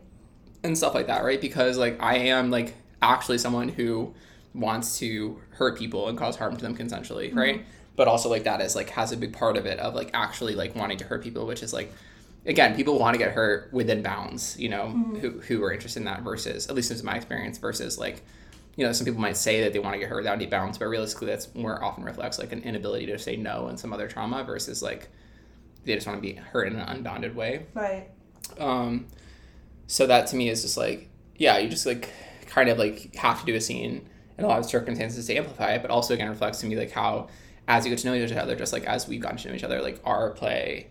And 0.68 0.78
stuff 0.78 0.94
like 0.94 1.08
that, 1.08 1.24
right? 1.24 1.40
Because 1.40 1.78
like 1.78 2.02
I 2.02 2.16
am 2.18 2.52
like 2.52 2.74
actually 3.02 3.38
someone 3.38 3.70
who 3.70 4.14
wants 4.54 4.98
to 5.00 5.40
hurt 5.52 5.78
people 5.78 6.08
and 6.08 6.18
cause 6.18 6.36
harm 6.38 6.56
to 6.56 6.62
them 6.62 6.76
consensually, 6.76 7.30
Mm-hmm. 7.30 7.38
right? 7.38 7.66
But 7.96 8.08
also 8.10 8.30
like 8.30 8.44
that 8.44 8.60
is 8.62 8.76
like 8.76 8.90
has 8.92 9.12
a 9.12 9.18
big 9.18 9.32
part 9.34 9.56
of 9.58 9.66
it 9.66 9.80
of 9.80 9.96
like 9.96 10.12
actually 10.14 10.56
like 10.56 10.76
wanting 10.76 10.98
to 10.98 11.06
hurt 11.06 11.24
people, 11.24 11.46
which 11.46 11.64
is 11.64 11.72
like 11.74 11.94
again, 12.46 12.76
people 12.76 13.00
want 13.00 13.14
to 13.16 13.18
get 13.18 13.32
hurt 13.32 13.72
within 13.74 14.02
bounds, 14.04 14.58
you 14.60 14.70
know, 14.70 14.86
Mm-hmm. 14.88 15.16
who 15.20 15.30
who 15.42 15.64
are 15.64 15.72
interested 15.72 16.00
in 16.00 16.06
that 16.06 16.22
versus 16.22 16.68
at 16.68 16.76
least 16.76 16.90
this 16.90 16.98
is 16.98 17.04
my 17.04 17.16
experience 17.16 17.58
versus 17.58 17.98
like 17.98 18.22
you 18.78 18.86
know, 18.86 18.92
some 18.92 19.06
people 19.06 19.22
might 19.22 19.38
say 19.38 19.62
that 19.62 19.72
they 19.72 19.80
want 19.80 19.94
to 19.94 20.00
get 20.00 20.10
hurt 20.10 20.18
without 20.18 20.34
any 20.36 20.48
bounds, 20.48 20.78
but 20.78 20.88
realistically 20.88 21.28
that's 21.28 21.54
more 21.56 21.82
often 21.82 22.04
reflects 22.04 22.38
like 22.38 22.52
an 22.52 22.62
inability 22.64 23.06
to 23.06 23.18
say 23.18 23.38
no 23.38 23.68
and 23.68 23.80
some 23.80 23.94
other 23.94 24.06
trauma 24.06 24.44
versus 24.44 24.84
like 24.84 25.08
they 25.86 25.96
just 25.96 26.06
want 26.06 26.18
to 26.18 26.22
be 26.22 26.34
hurt 26.36 26.68
in 26.68 26.76
an 26.76 26.82
unbounded 26.90 27.34
way. 27.38 27.68
Right. 27.74 28.10
Um, 28.60 29.06
so 29.88 30.08
that 30.08 30.28
to 30.28 30.36
me 30.36 30.50
is 30.50 30.62
just 30.62 30.78
like, 30.78 31.10
yeah, 31.38 31.58
you 31.58 31.70
just 31.70 31.86
like 31.86 32.10
kind 32.48 32.70
of 32.70 32.78
like 32.78 33.16
have 33.16 33.40
to 33.40 33.46
do 33.46 33.56
a 33.56 33.62
scene 33.62 34.08
in 34.38 34.44
a 34.44 34.48
lot 34.48 34.60
of 34.60 34.66
circumstances 34.66 35.28
to 35.28 35.36
amplify 35.36 35.74
it, 35.74 35.82
but 35.82 35.92
also 35.92 36.14
again 36.14 36.30
reflects 36.30 36.60
to 36.62 36.68
me 36.68 36.76
like 36.76 36.92
how 36.92 37.28
as 37.68 37.86
you 37.86 37.90
get 37.90 38.00
to 38.00 38.08
know 38.08 38.14
each 38.14 38.32
other, 38.32 38.56
just 38.56 38.74
like 38.74 38.86
as 38.86 39.08
we've 39.08 39.22
gotten 39.22 39.38
to 39.38 39.50
know 39.50 39.56
each 39.56 39.64
other, 39.64 39.82
like 39.82 40.00
our 40.06 40.32
play 40.32 40.88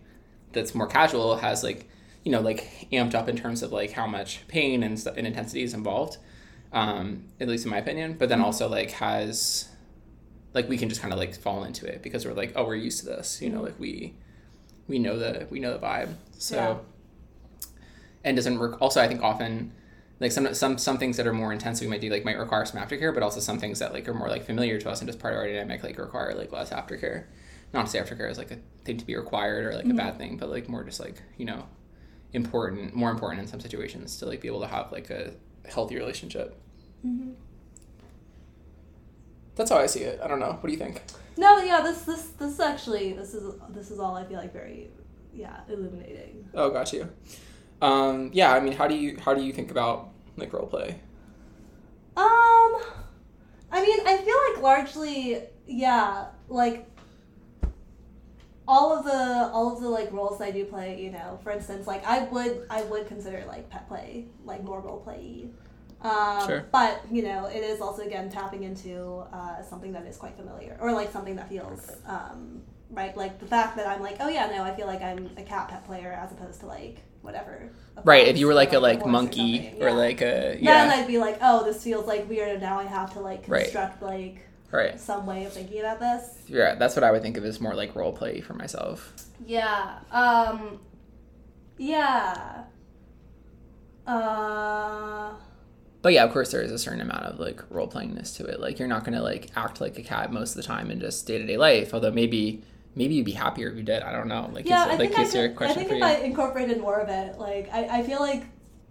that's 0.52 0.75
more 0.75 0.87
casual 0.87 1.37
has 1.37 1.62
like 1.64 1.88
you 2.25 2.32
know 2.32 2.41
like 2.41 2.88
amped 2.93 3.14
up 3.14 3.29
in 3.29 3.37
terms 3.37 3.62
of 3.62 3.73
like 3.73 3.93
how 3.93 4.06
much 4.06 4.46
pain 4.49 4.82
and, 4.82 4.99
st- 4.99 5.17
and 5.17 5.26
intensity 5.26 5.62
is 5.62 5.75
involved, 5.75 6.19
um, 6.73 7.25
at 7.40 7.49
least 7.49 7.64
in 7.64 7.71
my 7.71 7.78
opinion. 7.78 8.14
But 8.18 8.28
then 8.28 8.40
also 8.40 8.68
like 8.68 8.90
has 8.92 9.68
like 10.52 10.68
we 10.68 10.78
can 10.78 10.88
just 10.88 11.00
kind 11.00 11.12
of 11.12 11.18
like 11.18 11.35
fall 11.35 11.64
into 11.64 11.87
it 11.87 12.02
because 12.02 12.25
we're 12.26 12.33
like 12.33 12.52
oh 12.57 12.64
we're 12.64 12.75
used 12.76 13.00
to 13.00 13.07
this, 13.07 13.40
you 13.42 13.50
know, 13.50 13.62
like 13.62 13.78
we 13.78 14.14
we 14.88 14.99
know 14.99 15.18
the 15.18 15.47
we 15.50 15.61
know 15.61 15.73
the 15.73 15.85
vibe. 15.85 16.14
So 16.38 16.57
Yeah. 16.57 16.76
And 18.25 18.37
doesn't 18.37 18.59
work. 18.59 18.81
Also, 18.81 19.00
I 19.00 19.09
think 19.09 19.23
often 19.23 19.73
like 20.21 20.33
some 20.33 20.52
some 20.54 20.78
some 20.78 20.99
things 20.99 21.16
that 21.16 21.26
are 21.26 21.33
more 21.33 21.52
intense 21.52 21.81
we 21.81 21.87
might 21.87 22.00
do 22.00 22.09
like 22.11 22.25
might 22.25 22.38
require 22.38 22.64
some 22.64 22.81
aftercare, 22.81 23.12
but 23.12 23.23
also 23.23 23.40
some 23.40 23.59
things 23.59 23.78
that 23.78 23.93
like 23.93 24.09
are 24.09 24.14
more 24.14 24.28
like 24.28 24.45
familiar 24.45 24.78
to 24.81 24.90
us 24.90 25.00
and 25.00 25.09
just 25.09 25.19
part 25.19 25.35
of 25.35 25.38
our 25.38 25.47
dynamic 25.47 25.83
like 25.83 25.99
require 25.99 26.35
like 26.35 26.52
less 26.52 26.71
aftercare. 26.71 27.25
Not 27.73 27.87
to 27.87 27.90
say 27.90 27.99
aftercare 27.99 28.31
is 28.31 28.38
like 28.38 28.50
a 28.50 28.59
thing 28.85 28.99
to 28.99 29.04
be 29.04 29.16
required 29.16 29.66
or 29.66 29.76
like 29.76 29.87
a 29.87 29.95
bad 29.95 30.16
thing, 30.16 30.37
but 30.37 30.49
like 30.49 30.69
more 30.69 30.85
just 30.85 31.00
like 31.00 31.21
you 31.37 31.45
know 31.45 31.66
important, 32.33 32.95
more 32.95 33.11
important 33.11 33.40
in 33.43 33.47
some 33.49 33.61
situations 33.61 34.19
to 34.19 34.26
like 34.26 34.40
be 34.40 34.49
able 34.49 34.61
to 34.61 34.66
have 34.66 34.93
like 34.93 35.11
a 35.11 35.33
healthy 35.69 35.97
relationship. 35.97 36.61
Mm-hmm. 37.04 37.33
That's 39.57 39.71
how 39.71 39.78
I 39.78 39.87
see 39.87 40.00
it. 40.00 40.21
I 40.23 40.26
don't 40.26 40.40
know. 40.40 40.52
What 40.52 40.64
do 40.64 40.73
you 40.73 40.78
think? 40.78 41.02
No, 41.37 41.59
yeah, 41.59 41.81
this 41.81 42.02
this 42.02 42.28
this 42.38 42.61
actually 42.61 43.12
this 43.12 43.35
is 43.35 43.54
this 43.71 43.90
is 43.90 43.99
all 43.99 44.16
I 44.16 44.25
feel 44.25 44.38
like 44.38 44.52
very 44.52 44.90
yeah 45.33 45.61
illuminating. 45.69 46.49
Oh, 46.54 46.71
got 46.71 46.93
you. 46.93 47.09
Um, 47.85 48.31
yeah, 48.33 48.50
I 48.55 48.61
mean, 48.61 48.73
how 48.73 48.88
do 48.88 48.95
you 48.97 49.19
how 49.23 49.35
do 49.35 49.43
you 49.43 49.53
think 49.53 49.71
about 49.71 50.09
like 50.38 50.55
role 50.55 50.67
play? 50.67 51.00
Um, 52.17 52.73
I 53.71 53.83
mean, 53.83 53.99
I 54.07 54.17
feel 54.25 54.37
like 54.49 54.62
largely, 54.62 55.43
yeah, 55.67 56.29
like 56.49 56.88
all 58.67 58.97
of 58.97 59.05
the 59.05 59.50
all 59.53 59.71
of 59.71 59.83
the 59.83 59.88
like 59.91 60.11
roles 60.12 60.41
I 60.41 60.50
do 60.50 60.64
play. 60.64 61.03
You 61.03 61.11
know, 61.11 61.38
for 61.43 61.53
instance, 61.53 61.87
like 61.87 62.07
I 62.07 62.25
would 62.25 62.67
I 62.71 62.85
would 62.85 63.07
consider 63.07 63.45
like 63.47 63.69
pet 63.69 63.87
play 63.87 64.29
like 64.47 64.64
more 64.64 64.81
role 64.81 65.00
play. 65.00 65.50
Um, 66.00 66.47
Sure. 66.47 66.67
But 66.73 67.03
you 67.11 67.23
know, 67.23 67.47
it 67.47 67.62
is 67.62 67.83
also 67.83 68.00
again 68.00 68.31
tapping 68.31 68.62
into 68.62 69.25
uh, 69.31 69.62
something 69.62 69.93
that 69.93 70.07
is 70.07 70.17
quite 70.17 70.37
familiar, 70.37 70.79
or 70.81 70.91
like 70.93 71.12
something 71.12 71.37
that 71.37 71.50
feels 71.50 71.91
um, 72.07 72.62
right. 72.88 73.14
Like 73.14 73.41
the 73.41 73.47
fact 73.47 73.76
that 73.76 73.87
I'm 73.87 74.00
like, 74.00 74.17
oh 74.21 74.29
yeah, 74.31 74.47
no, 74.47 74.62
I 74.62 74.75
feel 74.75 74.87
like 74.87 75.03
I'm 75.03 75.29
a 75.37 75.43
cat 75.43 75.69
pet 75.69 75.85
player 75.85 76.12
as 76.12 76.33
opposed 76.33 76.61
to 76.61 76.67
like 76.67 77.03
whatever. 77.25 77.71
Right. 78.04 78.28
If 78.28 78.38
you 78.38 78.47
were 78.47 78.54
like 78.54 78.73
a 78.73 78.78
like 78.78 78.99
horse 78.99 79.09
or 79.09 79.11
monkey 79.11 79.75
or 79.81 79.93
like 79.93 80.21
a 80.21 80.59
yeah, 80.61 80.87
Then. 80.88 80.99
I'd 81.00 81.07
be 81.07 81.19
like, 81.19 81.38
oh, 81.40 81.64
this 81.64 81.83
feels 81.83 82.07
like 82.07 82.28
weird, 82.28 82.50
and 82.50 82.61
now 82.61 82.78
I 82.78 82.85
have 82.85 83.12
to 83.14 83.21
like 83.21 83.45
Right. 83.49 83.62
construct 83.64 84.02
like 84.02 84.47
Right. 84.71 84.99
some 85.00 85.25
way 85.26 85.45
of 85.45 85.52
thinking 85.52 85.81
about 85.81 86.00
this. 86.00 86.37
Yeah, 86.49 86.75
that's 86.75 86.97
what 86.97 87.04
I 87.04 87.12
would 87.12 87.23
think 87.23 87.37
of 87.37 87.45
as 87.45 87.61
more 87.61 87.75
like 87.75 87.95
role 87.95 88.12
play 88.12 88.40
for 88.40 88.54
myself. 88.54 89.12
Yeah. 89.47 89.99
Um. 90.11 90.81
Yeah. 91.78 92.64
Uh. 94.07 95.33
but 96.02 96.12
yeah, 96.12 96.25
of 96.25 96.33
course 96.33 96.50
there 96.50 96.61
is 96.61 96.71
a 96.71 96.78
certain 96.78 97.00
amount 97.00 97.23
of 97.25 97.38
like 97.40 97.62
role 97.71 97.88
playingness 97.88 98.37
to 98.37 98.45
it. 98.45 98.61
Like 98.61 98.78
you're 98.78 98.88
not 98.88 99.04
gonna 99.04 99.23
like 99.23 99.50
act 99.57 99.81
like 99.81 99.99
a 99.99 100.02
cat 100.02 100.31
most 100.33 100.50
of 100.50 100.57
the 100.57 100.62
time 100.62 100.90
in 100.90 101.00
just 101.00 101.26
day 101.26 101.38
to 101.38 101.47
day 101.47 101.57
life. 101.57 101.95
Although 101.95 102.11
maybe 102.11 102.62
maybe 102.94 103.14
you'd 103.14 103.26
be 103.26 103.32
happier 103.32 103.70
if 103.70 103.76
you 103.76 103.82
did. 103.82 104.02
I 104.02 104.12
don't 104.12 104.28
know. 104.28 104.50
Like 104.52 104.68
yeah, 104.68 104.82
is, 104.82 104.86
I 104.86 104.88
like 104.90 104.98
think 104.98 105.18
I, 105.18 105.22
is 105.22 105.32
there 105.32 105.48
could, 105.50 105.68
I 105.68 105.74
think 105.74 105.88
for 105.88 105.94
if 105.94 106.00
you? 106.00 106.04
I 106.04 106.12
incorporated 106.16 106.80
more 106.80 106.98
of 106.98 107.08
it, 107.08 107.38
like 107.38 107.68
I, 107.72 107.98
I 107.98 108.02
feel 108.02 108.20
like 108.20 108.44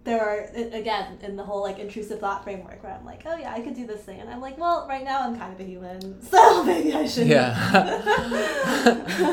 there 0.04 0.22
are 0.22 0.50
again 0.74 1.18
in 1.22 1.38
the 1.38 1.44
whole 1.44 1.62
like 1.62 1.80
intrusive 1.80 2.20
thought 2.20 2.44
framework 2.44 2.84
where 2.84 2.94
I'm 2.94 3.06
like, 3.06 3.24
oh 3.26 3.38
yeah, 3.38 3.54
I 3.54 3.62
could 3.62 3.74
do 3.74 3.88
this 3.88 4.02
thing, 4.02 4.20
and 4.20 4.30
I'm 4.30 4.42
like, 4.42 4.58
well, 4.58 4.86
right 4.88 5.04
now 5.04 5.22
I'm 5.22 5.38
kind 5.38 5.54
of 5.54 5.60
a 5.60 5.64
human, 5.64 6.22
so 6.30 6.64
maybe 6.66 6.94
I 6.94 7.08
should. 7.08 7.28
Yeah. 7.28 7.56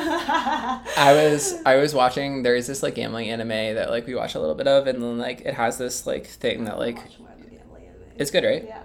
I 0.96 1.12
was 1.12 1.60
I 1.66 1.76
was 1.76 1.94
watching 1.94 2.42
there's 2.42 2.66
this 2.66 2.82
like 2.82 2.94
gambling 2.94 3.30
anime 3.30 3.48
that 3.48 3.90
like 3.90 4.06
we 4.06 4.14
watch 4.14 4.34
a 4.34 4.40
little 4.40 4.54
bit 4.54 4.68
of 4.68 4.86
and 4.86 5.02
then 5.02 5.18
like 5.18 5.40
it 5.42 5.54
has 5.54 5.78
this 5.78 6.06
like 6.06 6.26
thing 6.26 6.64
that 6.64 6.78
like 6.78 6.96
Watch 6.96 7.18
more 7.18 7.28
of 7.30 7.42
the 7.42 7.50
gambling 7.50 7.86
anime. 7.86 8.02
it's 8.16 8.30
good, 8.30 8.44
right? 8.44 8.64
yeah. 8.66 8.82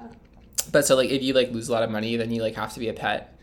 But 0.71 0.85
so 0.85 0.95
like 0.95 1.09
if 1.09 1.21
you 1.21 1.33
like 1.33 1.51
lose 1.51 1.69
a 1.69 1.71
lot 1.71 1.83
of 1.83 1.91
money 1.91 2.15
then 2.17 2.31
you 2.31 2.41
like 2.41 2.55
have 2.55 2.73
to 2.73 2.79
be 2.79 2.89
a 2.89 2.93
pet. 2.93 3.34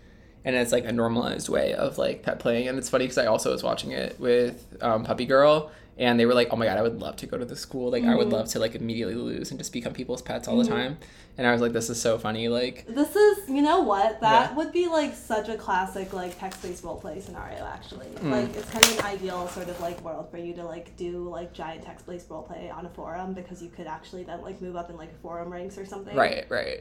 And 0.45 0.57
it's 0.57 0.73
like 0.73 0.85
a 0.85 0.93
normalized 0.93 1.49
way 1.49 1.75
of 1.75 1.99
like 1.99 2.23
pet 2.23 2.39
playing 2.41 2.69
and 2.69 2.77
it's 2.79 2.89
funny 2.89 3.05
because 3.05 3.19
I 3.19 3.27
also 3.27 3.53
was 3.53 3.63
watching 3.63 3.93
it 3.93 4.19
with 4.19 4.77
um, 4.81 5.05
Puppy 5.05 5.25
Girl 5.27 5.71
and 5.99 6.19
they 6.19 6.25
were 6.25 6.33
like, 6.35 6.49
"Oh 6.51 6.57
my 6.57 6.65
god, 6.65 6.79
I 6.79 6.83
would 6.83 7.01
love 7.01 7.17
to 7.17 7.27
go 7.27 7.37
to 7.37 7.45
the 7.45 7.55
school. 7.55 7.91
Like 7.91 8.05
I 8.05 8.15
would 8.17 8.29
Mhm. 8.29 8.33
love 8.33 8.49
to 8.49 8.59
like 8.59 8.75
immediately 8.75 9.15
lose 9.15 9.51
and 9.51 9.61
just 9.61 9.73
become 9.75 9.93
people's 9.93 10.23
pets 10.23 10.49
all 10.49 10.57
the 10.57 10.65
Mhm. 10.65 10.69
time." 10.69 10.99
And 11.37 11.47
I 11.47 11.53
was 11.53 11.61
like, 11.61 11.73
"This 11.73 11.91
is 11.91 12.01
so 12.01 12.19
funny." 12.19 12.49
Like 12.49 12.87
This 12.89 13.15
is, 13.15 13.47
you 13.49 13.61
know 13.63 13.81
what? 13.83 14.19
That 14.21 14.51
Yeah. 14.51 14.57
would 14.57 14.73
be 14.73 14.89
like 14.89 15.15
such 15.15 15.49
a 15.51 15.57
classic 15.57 16.13
like 16.15 16.39
text-based 16.41 16.83
roleplay 16.83 17.23
scenario. 17.23 17.63
Actually, 17.67 18.07
Mm. 18.07 18.31
like 18.33 18.57
it's 18.57 18.71
kind 18.71 18.85
of 18.87 18.99
an 19.01 19.05
ideal 19.05 19.47
sort 19.49 19.69
of 19.69 19.79
like 19.83 20.03
world 20.03 20.29
for 20.31 20.39
you 20.39 20.55
to 20.55 20.65
like 20.65 20.97
do 20.97 21.29
like 21.29 21.53
giant 21.53 21.85
text-based 21.85 22.29
roleplay 22.31 22.75
on 22.75 22.87
a 22.87 22.91
forum 22.91 23.35
because 23.35 23.63
you 23.63 23.69
could 23.69 23.87
actually 23.87 24.25
then 24.25 24.41
like 24.43 24.63
move 24.63 24.77
up 24.77 24.89
in 24.89 24.97
like 24.97 25.15
forum 25.21 25.53
ranks 25.53 25.77
or 25.77 25.85
something. 25.85 26.17
Right, 26.17 26.47
right. 26.49 26.81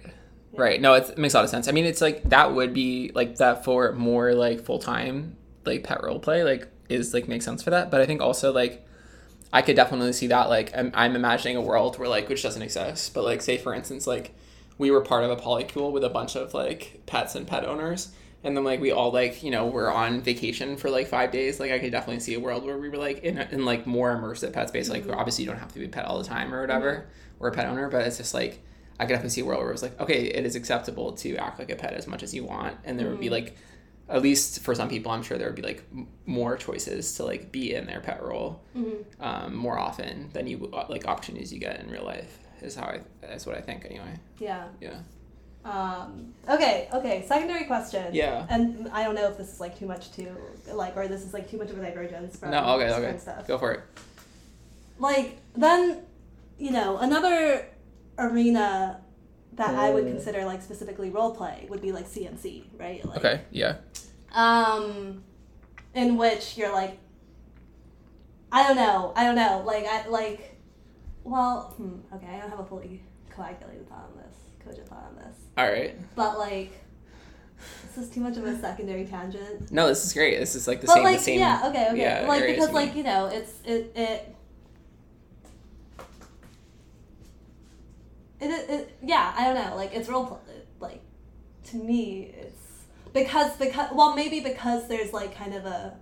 Right. 0.54 0.82
No, 0.82 0.94
it's, 0.96 1.10
it 1.10 1.18
makes 1.18 1.34
a 1.34 1.38
lot 1.38 1.44
of 1.44 1.50
sense. 1.50 1.68
I 1.68 1.72
mean, 1.72 1.86
it's 1.86 2.02
like 2.02 2.24
that 2.30 2.54
would 2.54 2.74
be 2.74 3.12
like 3.16 3.38
that 3.38 3.64
for 3.64 3.94
more 3.94 4.34
like 4.34 4.62
full 4.62 4.80
time 4.80 5.38
like 5.66 5.84
pet 5.84 6.04
role 6.04 6.20
play 6.20 6.44
like 6.44 6.68
is 6.90 7.14
like 7.14 7.28
makes 7.28 7.46
sense 7.46 7.64
for 7.64 7.70
that. 7.70 7.92
But 7.92 8.02
I 8.02 8.06
think 8.06 8.22
also 8.22 8.52
like 8.52 8.86
I 9.54 9.62
could 9.62 9.76
definitely 9.76 10.14
see 10.14 10.28
that 10.28 10.50
like 10.50 10.76
I'm, 10.76 10.92
I'm 10.94 11.16
imagining 11.16 11.58
a 11.58 11.62
world 11.62 11.98
where 11.98 12.10
like 12.10 12.30
which 12.30 12.44
doesn't 12.44 12.62
exist, 12.62 13.14
but 13.14 13.24
like 13.24 13.42
say 13.42 13.58
for 13.58 13.74
instance 13.74 14.08
like 14.08 14.34
we 14.78 14.92
were 14.92 15.02
part 15.02 15.24
of 15.24 15.32
a 15.32 15.36
polycule 15.36 15.92
with 15.92 16.04
a 16.04 16.10
bunch 16.10 16.36
of 16.36 16.54
like 16.54 17.02
pets 17.06 17.36
and 17.36 17.48
pet 17.48 17.66
owners. 17.66 18.12
And 18.44 18.58
then 18.58 18.64
like 18.64 18.82
we 18.82 18.92
all 18.92 19.12
like 19.12 19.44
you 19.44 19.52
know 19.52 19.68
we're 19.68 19.92
on 19.92 20.22
vacation 20.22 20.76
for 20.76 20.90
like 20.90 21.08
five 21.08 21.32
days. 21.32 21.60
Like 21.60 21.72
I 21.72 21.80
could 21.80 21.92
definitely 21.92 22.20
see 22.20 22.34
a 22.34 22.40
world 22.40 22.66
where 22.66 22.78
we 22.78 22.90
were 22.90 22.98
like 22.98 23.24
in, 23.24 23.38
in 23.38 23.66
like 23.66 23.88
more 23.88 24.16
immersive 24.16 24.54
pet 24.54 24.70
space. 24.70 24.90
Like 24.90 25.04
mm-hmm. 25.04 25.14
obviously 25.14 25.46
you 25.46 25.50
don't 25.50 25.60
have 25.60 25.72
to 25.74 25.80
be 25.80 25.86
a 25.86 25.90
pet 25.90 26.06
all 26.06 26.18
the 26.18 26.28
time 26.28 26.54
or 26.54 26.58
mm-hmm. 26.58 26.74
whatever, 26.74 27.08
or 27.40 27.50
a 27.50 27.52
pet 27.52 27.68
owner, 27.68 27.90
but 27.90 28.06
it's 28.06 28.18
just 28.18 28.34
like 28.34 28.62
I 29.02 29.06
could 29.06 29.14
definitely 29.14 29.32
see 29.32 29.42
a 29.42 29.46
world 29.46 29.64
where 29.64 29.72
it's 29.72 29.82
like, 29.82 30.00
okay, 30.00 30.26
it 30.26 30.46
is 30.46 30.56
acceptable 30.56 31.14
to 31.14 31.36
act 31.38 31.58
like 31.58 31.72
a 31.72 31.76
pet 31.76 31.94
as 31.94 32.06
much 32.06 32.22
as 32.22 32.36
you 32.36 32.44
want, 32.44 32.78
and 32.84 33.00
there 33.00 33.10
would 33.10 33.20
be 33.20 33.32
like, 33.32 33.58
at 34.08 34.22
least 34.22 34.62
for 34.62 34.76
some 34.76 34.90
people, 34.90 35.12
I'm 35.12 35.24
sure 35.24 35.40
there 35.40 35.48
would 35.48 35.56
be 35.56 35.64
like 35.64 35.84
more 36.28 36.56
choices 36.56 37.16
to 37.16 37.24
like 37.26 37.52
be 37.52 37.74
in 37.74 37.88
their 37.88 38.00
pet 38.02 38.22
role 38.22 38.62
Mhm. 38.78 39.04
um, 39.20 39.56
more 39.56 39.80
often 39.80 40.30
than 40.34 40.46
you 40.46 40.60
would- 40.60 40.72
like 40.90 41.08
opportunities 41.08 41.52
you 41.52 41.60
get 41.60 41.80
in 41.80 41.90
real 41.90 42.04
life. 42.06 42.38
Is 42.62 42.76
how 42.76 42.84
I 42.84 43.00
that's 43.22 43.48
what 43.48 43.58
I 43.58 43.62
think 43.62 43.86
anyway. 43.86 44.14
Yeah. 44.38 44.66
Yeah. 44.80 45.00
Um, 45.66 46.34
okay. 46.48 46.88
Okay. 46.94 47.26
Secondary 47.28 47.64
question. 47.64 48.14
Yeah. 48.14 48.46
And 48.50 48.88
I 48.94 49.04
don't 49.04 49.16
know 49.16 49.28
if 49.32 49.38
this 49.38 49.52
is 49.52 49.60
like 49.60 49.80
too 49.80 49.88
much 49.88 50.12
to 50.18 50.28
like, 50.74 50.96
or 50.96 51.08
this 51.08 51.24
is 51.24 51.34
like 51.34 51.50
too 51.50 51.58
much 51.58 51.72
of 51.72 51.80
a 51.80 51.82
divergence 51.82 52.38
from 52.38 52.52
No. 52.52 52.76
Okay. 52.76 52.92
Okay. 52.94 53.18
stuff. 53.18 53.48
Go 53.48 53.58
for 53.58 53.72
it. 53.72 53.82
like 55.00 55.38
then 55.56 56.04
you 56.60 56.70
know 56.72 56.98
another 56.98 57.66
arena 58.18 59.02
that 59.54 59.76
i 59.76 59.90
would 59.90 60.06
consider 60.06 60.46
like 60.46 60.62
specifically 60.62 61.10
role 61.10 61.34
play 61.36 61.66
would 61.70 61.82
be 61.82 61.92
like 61.92 62.06
cnc 62.08 62.64
right 62.80 63.04
like 63.06 63.18
Okay. 63.18 63.42
Yeah. 63.52 63.78
um 64.34 65.24
in 65.94 66.18
which 66.18 66.58
you're 66.58 66.72
like 66.72 66.98
i 68.52 68.66
don't 68.68 68.76
know 68.78 69.12
i 69.16 69.24
don't 69.26 69.36
know 69.36 69.64
like 69.66 69.86
i 69.86 70.08
like 70.08 70.58
well 71.24 71.74
hmm, 71.78 71.96
okay 72.16 72.28
i 72.34 72.40
don't 72.40 72.50
have 72.50 72.60
a 72.60 72.66
fully 72.66 73.02
coagulated 73.30 73.88
thought 73.90 74.10
on 74.12 74.18
this 74.24 74.36
cogent 74.64 74.88
thought 74.88 75.06
on 75.10 75.16
this 75.16 75.36
All 75.58 75.68
right. 75.70 75.96
but 76.16 76.38
like 76.38 76.72
this 77.94 78.06
is 78.06 78.10
too 78.10 78.22
much 78.22 78.38
of 78.38 78.46
a 78.46 78.58
secondary 78.60 79.06
tangent 79.06 79.70
No, 79.72 79.88
this 79.88 80.04
is 80.06 80.14
great. 80.14 80.40
This 80.40 80.56
is 80.56 80.68
like 80.68 80.82
the 80.82 80.88
but 80.88 80.94
same. 80.96 81.04
like 81.04 81.18
the 81.18 81.24
same. 81.24 81.40
yeah 81.40 81.62
okay 81.68 81.88
okay 81.92 82.02
yeah, 82.02 82.26
like 82.28 82.46
because 82.48 82.72
like 82.72 82.96
you 82.96 83.04
know 83.04 83.28
it's 83.28 83.54
it 83.66 83.92
it 83.96 84.36
it, 88.50 88.70
it, 88.70 88.98
yeah 89.04 89.34
i 89.38 89.46
don't 89.46 89.56
know 89.56 89.76
like 89.76 89.94
it's 89.94 90.10
role 90.10 90.26
play 90.26 90.40
like 90.80 91.02
to 91.64 91.78
me 91.78 92.34
it's 92.38 92.60
because 93.14 93.56
because 93.58 93.90
well 93.94 94.16
maybe 94.16 94.40
because 94.40 94.88
there's 94.88 95.14
like 95.14 95.36
kind 95.36 95.54
of 95.54 95.66
a 95.66 95.96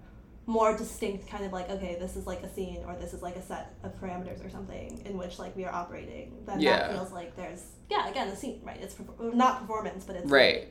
more 0.46 0.76
distinct 0.76 1.28
kind 1.28 1.44
of 1.46 1.52
like 1.52 1.70
okay 1.70 1.98
this 2.00 2.16
is 2.16 2.26
like 2.26 2.42
a 2.42 2.50
scene 2.50 2.82
or 2.88 2.96
this 2.96 3.14
is 3.14 3.22
like 3.22 3.36
a 3.36 3.42
set 3.42 3.76
of 3.84 3.92
parameters 4.02 4.44
or 4.44 4.50
something 4.50 5.00
in 5.06 5.18
which 5.18 5.38
like 5.38 5.56
we 5.56 5.64
are 5.66 5.74
operating 5.74 6.34
then 6.48 6.60
Yeah. 6.60 6.78
that 6.88 6.92
feels 6.94 7.12
like 7.12 7.36
there's 7.36 7.64
yeah 7.90 8.08
again 8.10 8.28
a 8.30 8.36
scene 8.36 8.60
right 8.64 8.80
it's 8.82 8.96
perfor- 8.96 9.34
not 9.34 9.62
performance 9.62 10.06
but 10.06 10.16
it's 10.16 10.26
like, 10.26 10.32
Right. 10.42 10.68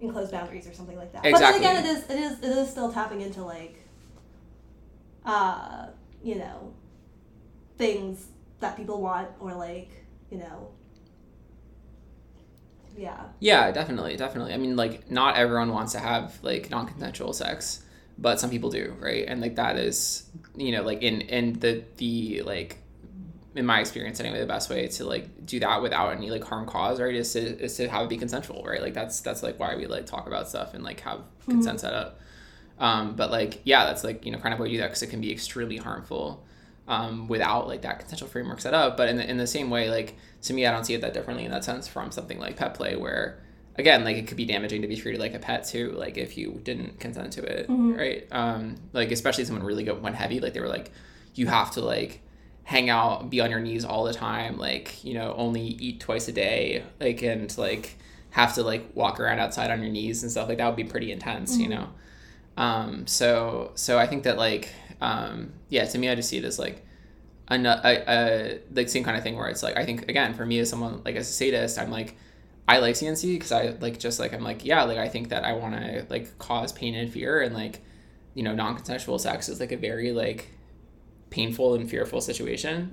enclosed 0.00 0.32
boundaries 0.32 0.66
or 0.66 0.72
something 0.72 0.96
like 0.96 1.12
that. 1.12 1.26
Exactly. 1.26 1.58
But 1.60 1.72
then 1.74 1.84
again, 1.84 1.84
it 1.84 1.98
is 1.98 2.04
it 2.04 2.18
is 2.18 2.38
it 2.38 2.56
is 2.58 2.70
still 2.70 2.90
tapping 2.90 3.20
into 3.20 3.42
like, 3.42 3.76
uh, 5.26 5.88
you 6.22 6.36
know, 6.36 6.72
things 7.76 8.26
that 8.60 8.76
people 8.76 9.00
want 9.02 9.28
or 9.40 9.52
like 9.54 9.90
you 10.30 10.38
know. 10.38 10.70
Yeah. 13.00 13.18
Yeah, 13.38 13.70
definitely, 13.70 14.16
definitely. 14.18 14.52
I 14.52 14.58
mean, 14.58 14.76
like, 14.76 15.10
not 15.10 15.36
everyone 15.36 15.72
wants 15.72 15.92
to 15.92 15.98
have 16.00 16.38
like 16.42 16.68
non-consensual 16.68 17.32
sex, 17.32 17.82
but 18.18 18.38
some 18.38 18.50
people 18.50 18.68
do, 18.70 18.94
right? 19.00 19.24
And 19.26 19.40
like 19.40 19.56
that 19.56 19.76
is, 19.76 20.24
you 20.54 20.72
know, 20.72 20.82
like 20.82 21.00
in 21.00 21.22
in 21.22 21.58
the 21.60 21.82
the 21.96 22.42
like, 22.42 22.76
in 23.54 23.64
my 23.64 23.80
experience 23.80 24.20
anyway, 24.20 24.38
the 24.38 24.46
best 24.46 24.68
way 24.68 24.86
to 24.86 25.04
like 25.04 25.46
do 25.46 25.58
that 25.60 25.80
without 25.80 26.10
any 26.12 26.28
like 26.30 26.44
harm 26.44 26.66
cause, 26.66 27.00
right, 27.00 27.14
is 27.14 27.32
to 27.32 27.40
is 27.40 27.74
to 27.78 27.88
have 27.88 28.02
it 28.04 28.10
be 28.10 28.18
consensual, 28.18 28.62
right? 28.64 28.82
Like 28.82 28.92
that's 28.92 29.20
that's 29.20 29.42
like 29.42 29.58
why 29.58 29.74
we 29.76 29.86
like 29.86 30.04
talk 30.04 30.26
about 30.26 30.50
stuff 30.50 30.74
and 30.74 30.84
like 30.84 31.00
have 31.00 31.20
consent 31.48 31.80
set 31.80 31.94
up. 31.94 32.20
Um, 32.78 33.16
but 33.16 33.30
like, 33.30 33.62
yeah, 33.64 33.86
that's 33.86 34.04
like 34.04 34.26
you 34.26 34.32
know 34.32 34.38
kind 34.38 34.52
of 34.52 34.60
why 34.60 34.64
we 34.64 34.72
do 34.72 34.78
that 34.78 34.88
because 34.88 35.02
it 35.02 35.08
can 35.08 35.22
be 35.22 35.32
extremely 35.32 35.78
harmful 35.78 36.44
um, 36.90 37.28
without 37.28 37.68
like 37.68 37.82
that 37.82 38.00
consensual 38.00 38.28
framework 38.28 38.60
set 38.60 38.74
up. 38.74 38.96
But 38.96 39.08
in 39.08 39.16
the, 39.16 39.30
in 39.30 39.36
the 39.36 39.46
same 39.46 39.70
way, 39.70 39.88
like 39.88 40.16
to 40.42 40.52
me, 40.52 40.66
I 40.66 40.72
don't 40.72 40.84
see 40.84 40.94
it 40.94 41.00
that 41.02 41.14
differently 41.14 41.44
in 41.44 41.52
that 41.52 41.64
sense 41.64 41.86
from 41.86 42.10
something 42.10 42.38
like 42.38 42.56
pet 42.56 42.74
play, 42.74 42.96
where 42.96 43.38
again, 43.76 44.02
like 44.04 44.16
it 44.16 44.26
could 44.26 44.36
be 44.36 44.44
damaging 44.44 44.82
to 44.82 44.88
be 44.88 44.96
treated 44.96 45.20
like 45.20 45.32
a 45.32 45.38
pet 45.38 45.64
too, 45.64 45.92
like 45.92 46.18
if 46.18 46.36
you 46.36 46.60
didn't 46.64 46.98
consent 46.98 47.32
to 47.34 47.42
it, 47.44 47.66
right? 47.96 48.26
Um, 48.32 48.74
like 48.92 49.12
especially 49.12 49.44
someone 49.44 49.64
really 49.64 49.84
go 49.84 49.94
went 49.94 50.16
heavy, 50.16 50.40
like 50.40 50.52
they 50.52 50.60
were 50.60 50.68
like, 50.68 50.90
you 51.36 51.46
have 51.46 51.70
to 51.72 51.80
like 51.80 52.22
hang 52.64 52.90
out, 52.90 53.30
be 53.30 53.40
on 53.40 53.50
your 53.50 53.60
knees 53.60 53.84
all 53.84 54.02
the 54.02 54.12
time, 54.12 54.58
like 54.58 55.04
you 55.04 55.14
know 55.14 55.32
only 55.36 55.62
eat 55.62 56.00
twice 56.00 56.26
a 56.26 56.32
day, 56.32 56.82
like 56.98 57.22
and 57.22 57.56
like 57.56 57.96
have 58.30 58.54
to 58.54 58.64
like 58.64 58.90
walk 58.94 59.20
around 59.20 59.38
outside 59.38 59.70
on 59.70 59.80
your 59.80 59.92
knees 59.92 60.24
and 60.24 60.32
stuff 60.32 60.48
like 60.48 60.58
that 60.58 60.66
would 60.66 60.76
be 60.76 60.84
pretty 60.84 61.12
intense, 61.12 61.56
you 61.56 61.68
know. 61.68 61.88
Um, 62.56 63.06
so 63.06 63.70
so 63.76 63.96
I 63.96 64.08
think 64.08 64.24
that 64.24 64.36
like 64.36 64.70
um, 65.00 65.52
yeah, 65.68 65.84
to 65.84 65.98
me 65.98 66.08
I 66.08 66.14
just 66.14 66.28
see 66.28 66.38
it 66.38 66.44
as 66.44 66.58
like 66.58 66.84
a, 67.48 67.56
a, 67.56 68.04
a 68.06 68.60
like 68.72 68.88
same 68.88 69.04
kind 69.04 69.16
of 69.16 69.22
thing 69.22 69.36
where 69.36 69.48
it's 69.48 69.62
like 69.62 69.76
I 69.76 69.84
think 69.84 70.08
again 70.08 70.34
for 70.34 70.46
me 70.46 70.58
as 70.60 70.70
someone 70.70 71.02
like 71.04 71.16
as 71.16 71.28
a 71.28 71.32
sadist 71.32 71.78
I'm 71.78 71.90
like 71.90 72.16
I 72.68 72.78
like 72.78 72.94
CNC 72.94 73.34
because 73.34 73.52
I 73.52 73.76
like 73.80 73.98
just 73.98 74.20
like 74.20 74.32
I'm 74.32 74.42
like 74.42 74.64
yeah 74.64 74.84
like 74.84 74.98
I 74.98 75.08
think 75.08 75.30
that 75.30 75.44
I 75.44 75.54
want 75.54 75.74
to 75.74 76.06
like 76.08 76.38
cause 76.38 76.72
pain 76.72 76.94
and 76.94 77.12
fear 77.12 77.40
and 77.40 77.54
like 77.54 77.80
you 78.34 78.42
know 78.42 78.54
non-consensual 78.54 79.18
sex 79.18 79.48
is 79.48 79.58
like 79.58 79.72
a 79.72 79.76
very 79.76 80.12
like 80.12 80.48
painful 81.30 81.74
and 81.74 81.88
fearful 81.88 82.20
situation. 82.20 82.90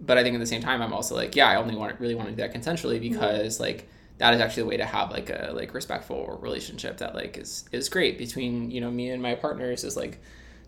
But 0.00 0.18
I 0.18 0.22
think 0.22 0.34
at 0.34 0.40
the 0.40 0.46
same 0.46 0.60
time 0.62 0.82
I'm 0.82 0.92
also 0.92 1.14
like 1.16 1.34
yeah 1.34 1.48
I 1.48 1.56
only 1.56 1.74
want 1.74 1.98
really 2.00 2.14
want 2.14 2.28
to 2.28 2.34
do 2.34 2.42
that 2.42 2.54
consensually 2.54 3.00
because 3.00 3.58
like 3.58 3.88
that 4.18 4.32
is 4.34 4.40
actually 4.40 4.62
the 4.62 4.68
way 4.68 4.76
to 4.76 4.84
have 4.84 5.10
like 5.10 5.30
a 5.30 5.52
like 5.54 5.74
respectful 5.74 6.38
relationship 6.40 6.98
that 6.98 7.14
like 7.14 7.36
is 7.38 7.68
is 7.72 7.88
great 7.88 8.18
between 8.18 8.70
you 8.70 8.80
know 8.80 8.90
me 8.90 9.10
and 9.10 9.20
my 9.22 9.34
partners 9.34 9.84
is 9.84 9.96
like 9.96 10.20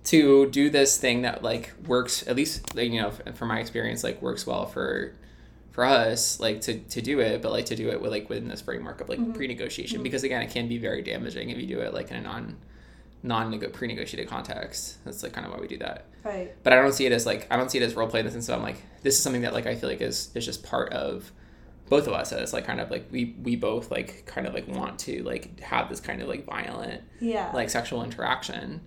to 0.05 0.49
do 0.51 0.71
this 0.71 0.97
thing 0.97 1.23
that 1.23 1.43
like 1.43 1.73
works 1.87 2.27
at 2.27 2.37
least 2.37 2.75
like 2.75 2.91
you 2.91 3.01
know 3.01 3.11
from 3.11 3.49
my 3.49 3.61
experience 3.61 4.03
like 4.03 4.23
works 4.23 4.47
well 4.47 4.67
for 4.67 5.13
for 5.79 5.85
us 5.85 6.41
like 6.41 6.61
to 6.61 6.79
to 6.79 7.01
do 7.01 7.21
it 7.21 7.41
but 7.43 7.53
like 7.53 7.67
to 7.67 7.77
do 7.77 7.89
it 7.89 8.01
with 8.01 8.11
like 8.11 8.29
within 8.29 8.49
this 8.49 8.61
framework 8.61 9.01
of 9.01 9.09
like 9.09 9.19
mm-hmm. 9.19 9.33
pre-negotiation. 9.33 9.99
Mm-hmm. 9.99 10.03
Because 10.03 10.25
again 10.25 10.43
it 10.43 10.51
can 10.51 10.69
be 10.69 10.79
very 10.79 11.03
damaging 11.03 11.51
if 11.51 11.59
you 11.59 11.67
do 11.67 11.81
it 11.81 11.95
like 11.95 12.11
in 12.11 12.17
a 12.17 12.21
non 12.21 12.57
non 13.23 13.61
pre-negotiated 13.73 14.29
context. 14.29 15.05
That's 15.05 15.23
like 15.23 15.33
kind 15.33 15.47
of 15.47 15.53
why 15.53 15.61
we 15.61 15.69
do 15.69 15.79
that. 15.79 16.07
Right. 16.25 16.53
but 16.63 16.73
I 16.73 16.77
don't 16.77 16.93
see 16.93 17.07
it 17.07 17.13
as 17.13 17.27
like 17.27 17.47
I 17.51 17.57
don't 17.57 17.71
see 17.71 17.79
it 17.79 17.85
as 17.85 17.95
role 17.95 18.09
play 18.09 18.21
in 18.21 18.27
the 18.27 18.33
sense 18.33 18.49
that 18.49 18.55
I'm 18.55 18.63
like 18.63 18.83
this 19.03 19.15
is 19.17 19.23
something 19.23 19.43
that 19.43 19.53
like 19.53 19.67
I 19.67 19.77
feel 19.77 19.89
like 19.89 20.01
is 20.01 20.31
is 20.35 20.45
just 20.45 20.65
part 20.65 20.93
of 20.93 21.31
both 21.89 22.07
of 22.07 22.13
us 22.13 22.33
as 22.33 22.53
like 22.53 22.67
kind 22.67 22.81
of 22.81 22.91
like 22.91 23.07
we 23.11 23.37
we 23.43 23.57
both 23.57 23.91
like 23.91 24.27
kind 24.27 24.47
of 24.47 24.55
like 24.55 24.69
want 24.69 24.99
to 25.01 25.23
like 25.23 25.61
have 25.61 25.89
this 25.89 26.01
kind 26.01 26.21
of 26.21 26.29
like 26.29 26.45
violent 26.45 27.03
Yeah. 27.21 27.51
like 27.55 27.71
sexual 27.71 28.03
interaction 28.03 28.81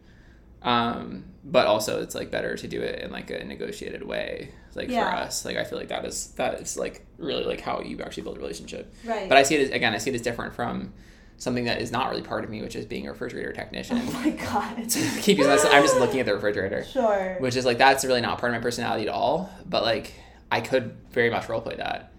Um, 0.61 1.25
but 1.43 1.65
also 1.65 2.01
it's 2.01 2.13
like 2.13 2.29
better 2.29 2.55
to 2.55 2.67
do 2.67 2.81
it 2.81 2.99
in 3.03 3.11
like 3.11 3.29
a 3.31 3.43
negotiated 3.43 4.03
way. 4.03 4.51
Like 4.75 4.89
for 4.89 4.99
us, 4.99 5.43
like 5.43 5.57
I 5.57 5.63
feel 5.65 5.77
like 5.77 5.89
that 5.89 6.05
is 6.05 6.27
that 6.37 6.61
is 6.61 6.77
like 6.77 7.05
really 7.17 7.43
like 7.43 7.59
how 7.61 7.81
you 7.81 7.99
actually 8.01 8.23
build 8.23 8.37
a 8.37 8.39
relationship. 8.39 8.93
Right. 9.03 9.27
But 9.27 9.37
I 9.37 9.43
see 9.43 9.55
it 9.55 9.61
as 9.61 9.69
again, 9.71 9.93
I 9.93 9.97
see 9.97 10.11
it 10.11 10.15
as 10.15 10.21
different 10.21 10.53
from 10.53 10.93
something 11.37 11.65
that 11.65 11.81
is 11.81 11.91
not 11.91 12.09
really 12.11 12.21
part 12.21 12.43
of 12.43 12.49
me, 12.51 12.61
which 12.61 12.75
is 12.75 12.85
being 12.85 13.07
a 13.07 13.11
refrigerator 13.11 13.51
technician. 13.51 13.99
oh 14.01 14.11
my 14.13 14.29
god. 14.29 14.77
Keep 15.21 15.39
using 15.39 15.51
this. 15.51 15.65
I'm 15.65 15.81
just 15.83 15.97
looking 15.99 16.19
at 16.19 16.25
the 16.27 16.35
refrigerator, 16.35 16.85
Sure. 16.85 17.35
which 17.39 17.55
is 17.55 17.65
like 17.65 17.79
that's 17.79 18.05
really 18.05 18.21
not 18.21 18.37
part 18.37 18.51
of 18.53 18.57
my 18.57 18.61
personality 18.61 19.07
at 19.07 19.13
all. 19.13 19.49
But 19.65 19.83
like 19.83 20.13
I 20.51 20.61
could 20.61 20.95
very 21.09 21.29
much 21.31 21.49
role 21.49 21.59
play 21.61 21.75
that, 21.75 22.13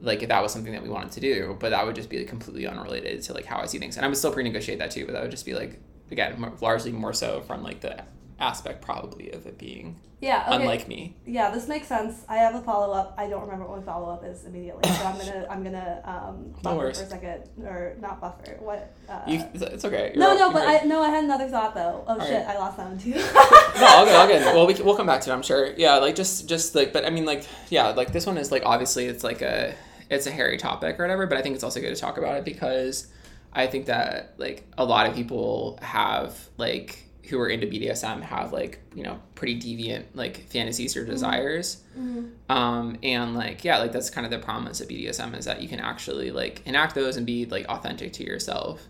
like 0.00 0.22
if 0.22 0.28
that 0.28 0.40
was 0.42 0.52
something 0.52 0.72
that 0.72 0.82
we 0.82 0.88
wanted 0.90 1.12
to 1.12 1.20
do. 1.20 1.56
But 1.58 1.70
that 1.70 1.84
would 1.86 1.96
just 1.96 2.10
be 2.10 2.18
like, 2.18 2.28
completely 2.28 2.66
unrelated 2.66 3.22
to 3.22 3.32
like 3.32 3.46
how 3.46 3.58
I 3.58 3.66
see 3.66 3.78
things, 3.78 3.96
and 3.96 4.04
I 4.04 4.08
would 4.08 4.18
still 4.18 4.32
pre-negotiate 4.32 4.78
that 4.78 4.90
too. 4.92 5.04
But 5.06 5.14
that 5.14 5.22
would 5.22 5.30
just 5.32 5.46
be 5.46 5.54
like 5.54 5.80
again, 6.10 6.40
more, 6.40 6.52
largely 6.60 6.92
more 6.92 7.12
so 7.12 7.40
from 7.42 7.62
like 7.62 7.80
the 7.80 8.04
aspect 8.40 8.82
probably 8.82 9.30
of 9.32 9.46
it 9.46 9.58
being 9.58 9.98
yeah. 10.20 10.44
Okay. 10.48 10.56
unlike 10.56 10.88
me. 10.88 11.14
Yeah, 11.26 11.50
this 11.50 11.68
makes 11.68 11.86
sense. 11.86 12.24
I 12.28 12.38
have 12.38 12.54
a 12.56 12.60
follow 12.60 12.92
up. 12.92 13.14
I 13.16 13.28
don't 13.28 13.42
remember 13.42 13.66
what 13.66 13.78
my 13.78 13.84
follow 13.84 14.12
up 14.12 14.24
is 14.24 14.44
immediately, 14.44 14.88
so 14.90 15.04
I'm 15.04 15.16
gonna 15.16 15.46
I'm 15.48 15.62
gonna 15.62 16.00
um, 16.04 16.54
buffer 16.62 16.76
worries. 16.76 16.98
for 16.98 17.04
a 17.04 17.08
second, 17.08 17.44
or 17.64 17.96
not 18.00 18.20
buffer. 18.20 18.56
What? 18.58 18.92
Uh, 19.08 19.20
You, 19.28 19.44
it's, 19.54 19.84
okay. 19.84 20.12
You're 20.14 20.24
no, 20.24 20.30
all- 20.30 20.38
no, 20.38 20.52
but. 20.52 20.66
I 20.66 20.84
no, 20.86 21.02
I 21.02 21.10
had 21.10 21.22
another 21.22 21.48
thought 21.48 21.72
though. 21.74 22.04
Oh 22.08 22.18
All 22.18 22.26
shit, 22.26 22.44
right. 22.46 22.56
I 22.56 22.58
lost 22.58 22.78
that 22.78 22.88
one 22.88 22.98
too. 22.98 23.10
no, 23.80 23.86
all 23.86 24.04
good, 24.04 24.16
all 24.16 24.26
good. 24.26 24.42
Well, 24.56 24.66
we 24.66 24.74
we'll 24.74 24.96
come 24.96 25.06
back 25.06 25.20
to 25.20 25.30
it. 25.30 25.34
I'm 25.34 25.42
sure. 25.42 25.72
Yeah, 25.76 25.98
like 25.98 26.16
just 26.16 26.48
just 26.48 26.74
like, 26.74 26.92
but 26.92 27.04
I 27.04 27.10
mean, 27.10 27.24
like, 27.24 27.44
yeah, 27.70 27.88
like 27.90 28.12
this 28.12 28.26
one 28.26 28.38
is 28.38 28.50
like 28.50 28.64
obviously 28.66 29.06
it's 29.06 29.22
like 29.22 29.40
a 29.40 29.72
it's 30.10 30.26
a 30.26 30.32
hairy 30.32 30.56
topic 30.56 30.98
or 30.98 31.04
whatever, 31.04 31.28
but 31.28 31.38
I 31.38 31.42
think 31.42 31.54
it's 31.54 31.62
also 31.64 31.80
good 31.80 31.94
to 31.94 32.00
talk 32.00 32.18
about 32.18 32.36
it 32.38 32.44
because 32.44 33.06
I 33.52 33.66
think 33.66 33.86
that 33.86 34.34
like 34.38 34.64
a 34.76 34.84
lot 34.84 35.06
of 35.06 35.14
people 35.14 35.78
have 35.82 36.36
like 36.58 37.04
who 37.28 37.38
are 37.40 37.48
into 37.48 37.66
BDSM 37.66 38.22
have 38.22 38.52
like 38.52 38.78
you 38.94 39.02
know 39.02 39.20
pretty 39.34 39.58
deviant 39.60 40.04
like 40.14 40.46
fantasies 40.48 40.96
or 40.96 41.04
desires. 41.04 41.82
Mhm. 41.98 42.30
Um, 42.48 42.96
and 43.02 43.34
like 43.34 43.64
yeah, 43.64 43.78
like 43.78 43.92
that's 43.92 44.10
kind 44.10 44.24
of 44.24 44.30
the 44.30 44.38
promise 44.38 44.80
of 44.80 44.88
BDSM 44.88 45.36
is 45.36 45.44
that 45.46 45.60
you 45.62 45.68
can 45.68 45.80
actually 45.80 46.30
like 46.30 46.62
enact 46.66 46.94
those 46.94 47.16
and 47.16 47.26
be 47.26 47.44
like 47.46 47.66
authentic 47.68 48.12
to 48.14 48.24
yourself. 48.24 48.86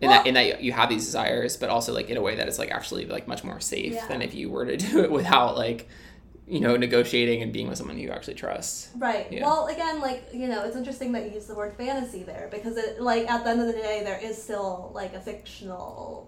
In 0.00 0.08
Well- 0.10 0.18
that, 0.18 0.26
in 0.26 0.34
that 0.34 0.62
you 0.62 0.72
have 0.72 0.90
these 0.90 1.04
desires, 1.06 1.56
but 1.56 1.70
also 1.70 1.94
like 1.94 2.10
in 2.10 2.18
a 2.18 2.22
way 2.22 2.34
that 2.36 2.48
is 2.48 2.58
like 2.58 2.70
actually 2.70 3.06
like 3.06 3.26
much 3.26 3.42
more 3.44 3.60
safe 3.60 3.94
Yeah. 3.94 4.06
than 4.08 4.20
if 4.20 4.34
you 4.34 4.50
were 4.50 4.66
to 4.66 4.76
do 4.88 5.02
it 5.02 5.10
without 5.10 5.56
like, 5.56 5.88
you 6.48 6.60
know, 6.60 6.76
negotiating 6.76 7.42
and 7.42 7.52
being 7.52 7.68
with 7.68 7.78
someone 7.78 7.98
you 7.98 8.10
actually 8.10 8.34
trust. 8.34 8.90
Right. 8.96 9.26
Yeah. 9.32 9.44
Well, 9.44 9.66
again, 9.66 10.00
like 10.00 10.28
you 10.32 10.46
know, 10.46 10.64
it's 10.64 10.76
interesting 10.76 11.12
that 11.12 11.24
you 11.26 11.32
use 11.32 11.46
the 11.46 11.54
word 11.54 11.74
fantasy 11.76 12.22
there 12.22 12.48
because 12.52 12.76
it, 12.76 13.00
like, 13.00 13.28
at 13.28 13.44
the 13.44 13.50
end 13.50 13.60
of 13.60 13.66
the 13.66 13.72
day, 13.72 14.02
there 14.04 14.18
is 14.22 14.40
still 14.40 14.92
like 14.94 15.14
a 15.14 15.18
fictionalized 15.18 16.26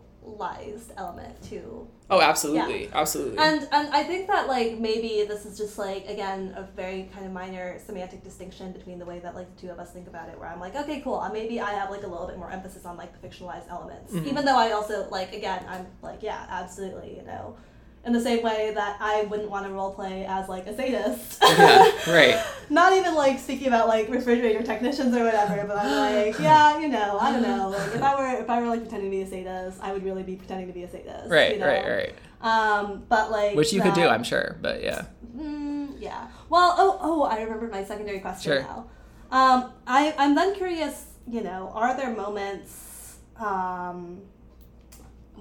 element 0.96 1.40
to 1.50 1.86
Oh, 2.10 2.22
absolutely, 2.22 2.88
absolutely. 2.94 3.36
And 3.38 3.68
and 3.70 3.88
I 3.94 4.02
think 4.02 4.28
that 4.28 4.48
like 4.48 4.78
maybe 4.78 5.26
this 5.28 5.44
is 5.44 5.58
just 5.58 5.76
like 5.78 6.08
again 6.08 6.54
a 6.56 6.62
very 6.74 7.10
kind 7.12 7.26
of 7.26 7.32
minor 7.32 7.78
semantic 7.78 8.24
distinction 8.24 8.72
between 8.72 8.98
the 8.98 9.04
way 9.04 9.18
that 9.18 9.34
like 9.34 9.54
the 9.54 9.60
two 9.60 9.70
of 9.70 9.78
us 9.78 9.92
think 9.92 10.08
about 10.08 10.30
it. 10.30 10.38
Where 10.38 10.48
I'm 10.48 10.58
like, 10.58 10.74
okay, 10.74 11.00
cool. 11.02 11.16
uh, 11.16 11.30
Maybe 11.30 11.60
I 11.60 11.72
have 11.72 11.90
like 11.90 12.04
a 12.04 12.06
little 12.06 12.26
bit 12.26 12.38
more 12.38 12.50
emphasis 12.50 12.86
on 12.86 12.96
like 12.96 13.12
the 13.20 13.28
fictionalized 13.28 13.68
elements, 13.70 14.14
Mhm. 14.14 14.26
even 14.26 14.46
though 14.46 14.56
I 14.56 14.72
also 14.72 15.06
like 15.10 15.34
again 15.34 15.64
I'm 15.68 15.86
like 16.02 16.22
yeah, 16.22 16.46
absolutely, 16.48 17.14
you 17.16 17.22
know. 17.24 17.56
In 18.04 18.12
the 18.12 18.20
same 18.20 18.42
way 18.42 18.72
that 18.74 18.96
I 19.00 19.22
wouldn't 19.22 19.50
want 19.50 19.66
to 19.66 19.72
role 19.72 19.92
play 19.92 20.24
as 20.24 20.48
like 20.48 20.66
a 20.66 20.74
sadist. 20.74 21.38
yeah, 21.42 21.90
right. 22.08 22.42
Not 22.70 22.94
even 22.94 23.14
like 23.14 23.38
speaking 23.38 23.66
about 23.66 23.86
like 23.86 24.08
refrigerator 24.08 24.62
technicians 24.62 25.14
or 25.14 25.24
whatever, 25.24 25.64
but 25.66 25.76
I'm 25.76 25.90
like, 26.26 26.38
yeah, 26.38 26.78
you 26.78 26.88
know, 26.88 27.18
I 27.20 27.32
don't 27.32 27.42
know. 27.42 27.68
Like 27.68 27.94
if 27.94 28.02
I 28.02 28.14
were 28.14 28.40
if 28.40 28.48
I 28.48 28.60
were 28.60 28.68
like 28.68 28.80
pretending 28.80 29.10
to 29.10 29.16
be 29.16 29.22
a 29.22 29.26
sadist, 29.26 29.80
I 29.82 29.92
would 29.92 30.04
really 30.04 30.22
be 30.22 30.36
pretending 30.36 30.68
to 30.68 30.72
be 30.72 30.84
a 30.84 30.90
sadist. 30.90 31.28
Right, 31.28 31.54
you 31.54 31.60
know? 31.60 31.66
right, 31.66 31.86
right. 31.86 32.14
Um, 32.40 33.04
but 33.08 33.30
like 33.30 33.56
Which 33.56 33.72
you 33.72 33.82
could 33.82 33.94
do, 33.94 34.06
I'm 34.06 34.22
sure, 34.24 34.56
but 34.62 34.82
yeah. 34.82 35.06
Mm, 35.36 36.00
yeah. 36.00 36.28
Well, 36.48 36.74
oh, 36.78 36.98
oh, 37.00 37.22
I 37.24 37.42
remember 37.42 37.68
my 37.68 37.84
secondary 37.84 38.20
question 38.20 38.52
Sure. 38.52 38.62
now. 38.62 38.86
Um, 39.30 39.72
I, 39.86 40.14
I'm 40.16 40.34
then 40.34 40.54
curious, 40.54 41.06
you 41.26 41.42
know, 41.42 41.70
are 41.74 41.96
there 41.96 42.14
moments, 42.14 43.16
um, 43.36 44.22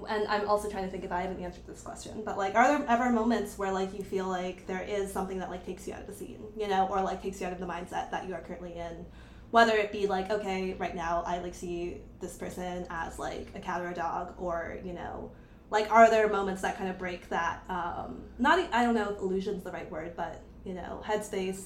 and 0.08 0.26
I'm 0.28 0.48
also 0.48 0.68
trying 0.70 0.84
to 0.84 0.90
think 0.90 1.04
if 1.04 1.12
I 1.12 1.22
haven't 1.22 1.42
answered 1.42 1.66
this 1.66 1.82
question, 1.82 2.22
but 2.24 2.36
like, 2.36 2.54
are 2.54 2.78
there 2.78 2.86
ever 2.88 3.10
moments 3.10 3.58
where 3.58 3.72
like 3.72 3.96
you 3.96 4.04
feel 4.04 4.26
like 4.26 4.66
there 4.66 4.82
is 4.82 5.12
something 5.12 5.38
that 5.38 5.50
like 5.50 5.64
takes 5.64 5.86
you 5.86 5.94
out 5.94 6.00
of 6.00 6.06
the 6.06 6.12
scene, 6.12 6.42
you 6.56 6.68
know, 6.68 6.86
or 6.88 7.02
like 7.02 7.22
takes 7.22 7.40
you 7.40 7.46
out 7.46 7.52
of 7.52 7.60
the 7.60 7.66
mindset 7.66 8.10
that 8.10 8.28
you 8.28 8.34
are 8.34 8.40
currently 8.40 8.74
in? 8.74 9.06
Whether 9.50 9.76
it 9.76 9.92
be 9.92 10.06
like, 10.06 10.30
okay, 10.30 10.74
right 10.74 10.94
now 10.94 11.22
I 11.26 11.38
like 11.38 11.54
see 11.54 11.98
this 12.20 12.36
person 12.36 12.86
as 12.90 13.18
like 13.18 13.48
a 13.54 13.60
cat 13.60 13.80
or 13.80 13.88
a 13.88 13.94
dog, 13.94 14.34
or 14.38 14.78
you 14.84 14.92
know, 14.92 15.30
like 15.70 15.90
are 15.90 16.10
there 16.10 16.28
moments 16.28 16.62
that 16.62 16.76
kind 16.76 16.88
of 16.88 16.98
break 16.98 17.28
that 17.28 17.62
um 17.68 18.22
not 18.38 18.58
I 18.72 18.84
don't 18.84 18.94
know 18.94 19.10
if 19.10 19.18
illusion's 19.18 19.64
the 19.64 19.70
right 19.70 19.90
word 19.90 20.14
but 20.16 20.40
you 20.64 20.72
know 20.72 21.02
headspace 21.04 21.62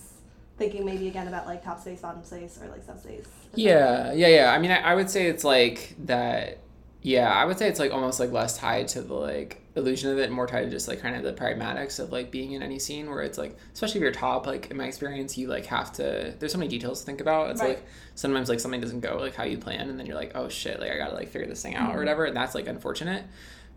thinking 0.58 0.84
maybe 0.84 1.06
again 1.06 1.28
about 1.28 1.46
like 1.46 1.64
top 1.64 1.80
space 1.80 2.00
bottom 2.00 2.24
space 2.24 2.58
or 2.60 2.68
like 2.68 2.82
subspace 2.82 3.28
Yeah, 3.54 4.12
yeah, 4.12 4.28
yeah. 4.28 4.52
I 4.52 4.58
mean, 4.58 4.70
I, 4.70 4.78
I 4.78 4.94
would 4.94 5.10
say 5.10 5.26
it's 5.26 5.44
like 5.44 5.94
that. 6.06 6.58
Yeah, 7.04 7.28
I 7.32 7.44
would 7.44 7.58
say 7.58 7.68
it's 7.68 7.80
like 7.80 7.92
almost 7.92 8.20
like 8.20 8.30
less 8.30 8.56
tied 8.56 8.86
to 8.88 9.02
the 9.02 9.14
like 9.14 9.60
illusion 9.74 10.12
of 10.12 10.18
it, 10.18 10.24
and 10.26 10.32
more 10.32 10.46
tied 10.46 10.62
to 10.64 10.70
just 10.70 10.86
like 10.86 11.00
kind 11.00 11.16
of 11.16 11.24
the 11.24 11.32
pragmatics 11.32 11.98
of 11.98 12.12
like 12.12 12.30
being 12.30 12.52
in 12.52 12.62
any 12.62 12.78
scene 12.78 13.10
where 13.10 13.22
it's 13.22 13.38
like, 13.38 13.56
especially 13.74 13.98
if 13.98 14.02
you're 14.02 14.12
top, 14.12 14.46
like 14.46 14.70
in 14.70 14.76
my 14.76 14.84
experience, 14.84 15.36
you 15.36 15.48
like 15.48 15.66
have 15.66 15.92
to. 15.94 16.32
There's 16.38 16.52
so 16.52 16.58
many 16.58 16.68
details 16.68 17.00
to 17.00 17.06
think 17.06 17.20
about. 17.20 17.50
It's 17.50 17.60
Right. 17.60 17.70
like 17.70 17.84
sometimes 18.14 18.48
like 18.48 18.60
something 18.60 18.80
doesn't 18.80 19.00
go 19.00 19.16
like 19.18 19.34
how 19.34 19.42
you 19.42 19.58
plan, 19.58 19.88
and 19.90 19.98
then 19.98 20.06
you're 20.06 20.14
like, 20.14 20.32
oh 20.36 20.48
shit, 20.48 20.78
like 20.78 20.92
I 20.92 20.96
gotta 20.96 21.14
like 21.16 21.28
figure 21.28 21.48
this 21.48 21.60
thing 21.62 21.74
out 21.74 21.90
Mhm. 21.90 21.96
or 21.96 21.98
whatever, 21.98 22.24
and 22.24 22.36
that's 22.36 22.54
like 22.54 22.68
unfortunate. 22.68 23.24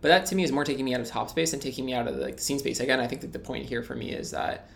But 0.02 0.10
that 0.10 0.28
to 0.28 0.36
me 0.36 0.44
is 0.44 0.52
more 0.52 0.64
taking 0.64 0.86
me 0.86 0.94
out 0.94 1.02
of 1.02 1.08
top 1.08 1.30
space 1.32 1.52
and 1.54 1.60
taking 1.62 1.84
me 1.84 1.96
out 1.96 2.08
of 2.08 2.16
the, 2.18 2.22
like 2.22 2.36
the 2.38 2.44
scene 2.44 2.60
space. 2.60 2.80
Again, 2.80 3.00
I 3.00 3.08
think 3.08 3.22
that 3.22 3.34
the 3.34 3.40
point 3.40 3.66
here 3.66 3.82
for 3.82 3.96
me 3.96 4.12
is 4.12 4.30
that 4.32 4.70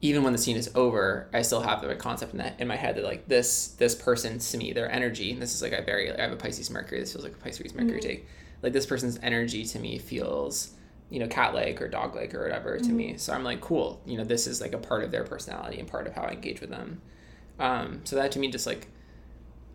even 0.00 0.22
when 0.22 0.32
the 0.32 0.38
scene 0.38 0.56
is 0.56 0.70
over, 0.74 1.28
I 1.32 1.42
still 1.42 1.60
have 1.60 1.82
the 1.82 1.94
concept 1.96 2.32
in 2.32 2.38
that 2.38 2.60
in 2.60 2.68
my 2.68 2.76
head 2.76 2.96
that 2.96 3.04
like 3.04 3.26
this 3.26 3.68
this 3.78 3.94
person 3.94 4.38
to 4.38 4.56
me, 4.56 4.72
their 4.72 4.90
energy. 4.90 5.32
And 5.32 5.42
this 5.42 5.54
is 5.54 5.62
like 5.62 5.72
I 5.72 5.80
very 5.80 6.16
I 6.16 6.20
have 6.22 6.32
a 6.32 6.36
Pisces 6.36 6.70
Mercury. 6.70 7.00
This 7.00 7.12
feels 7.12 7.24
like 7.24 7.34
a 7.34 7.38
Pisces 7.38 7.74
Mercury 7.74 7.98
Mhm. 7.98 8.02
take. 8.02 8.26
Like 8.62 8.72
this 8.72 8.86
person's 8.86 9.18
energy 9.22 9.64
to 9.64 9.78
me 9.78 9.98
feels, 9.98 10.72
you 11.10 11.18
know, 11.18 11.26
cat 11.26 11.52
like 11.54 11.80
or 11.82 11.88
dog 11.88 12.14
like 12.14 12.32
or 12.34 12.42
whatever 12.42 12.78
to 12.78 12.90
me. 12.92 13.16
So 13.16 13.32
I'm 13.32 13.42
like, 13.44 13.60
cool. 13.60 14.00
You 14.06 14.18
know, 14.18 14.24
this 14.24 14.46
is 14.46 14.60
like 14.60 14.72
a 14.72 14.78
part 14.78 15.02
of 15.04 15.10
their 15.10 15.24
personality 15.24 15.78
and 15.80 15.88
part 15.88 16.06
of 16.06 16.14
how 16.14 16.22
I 16.22 16.30
engage 16.32 16.60
with 16.60 16.70
them. 16.70 17.00
Um, 17.58 18.00
so 18.04 18.14
that 18.16 18.30
to 18.32 18.38
me 18.38 18.50
just 18.50 18.66
like 18.66 18.86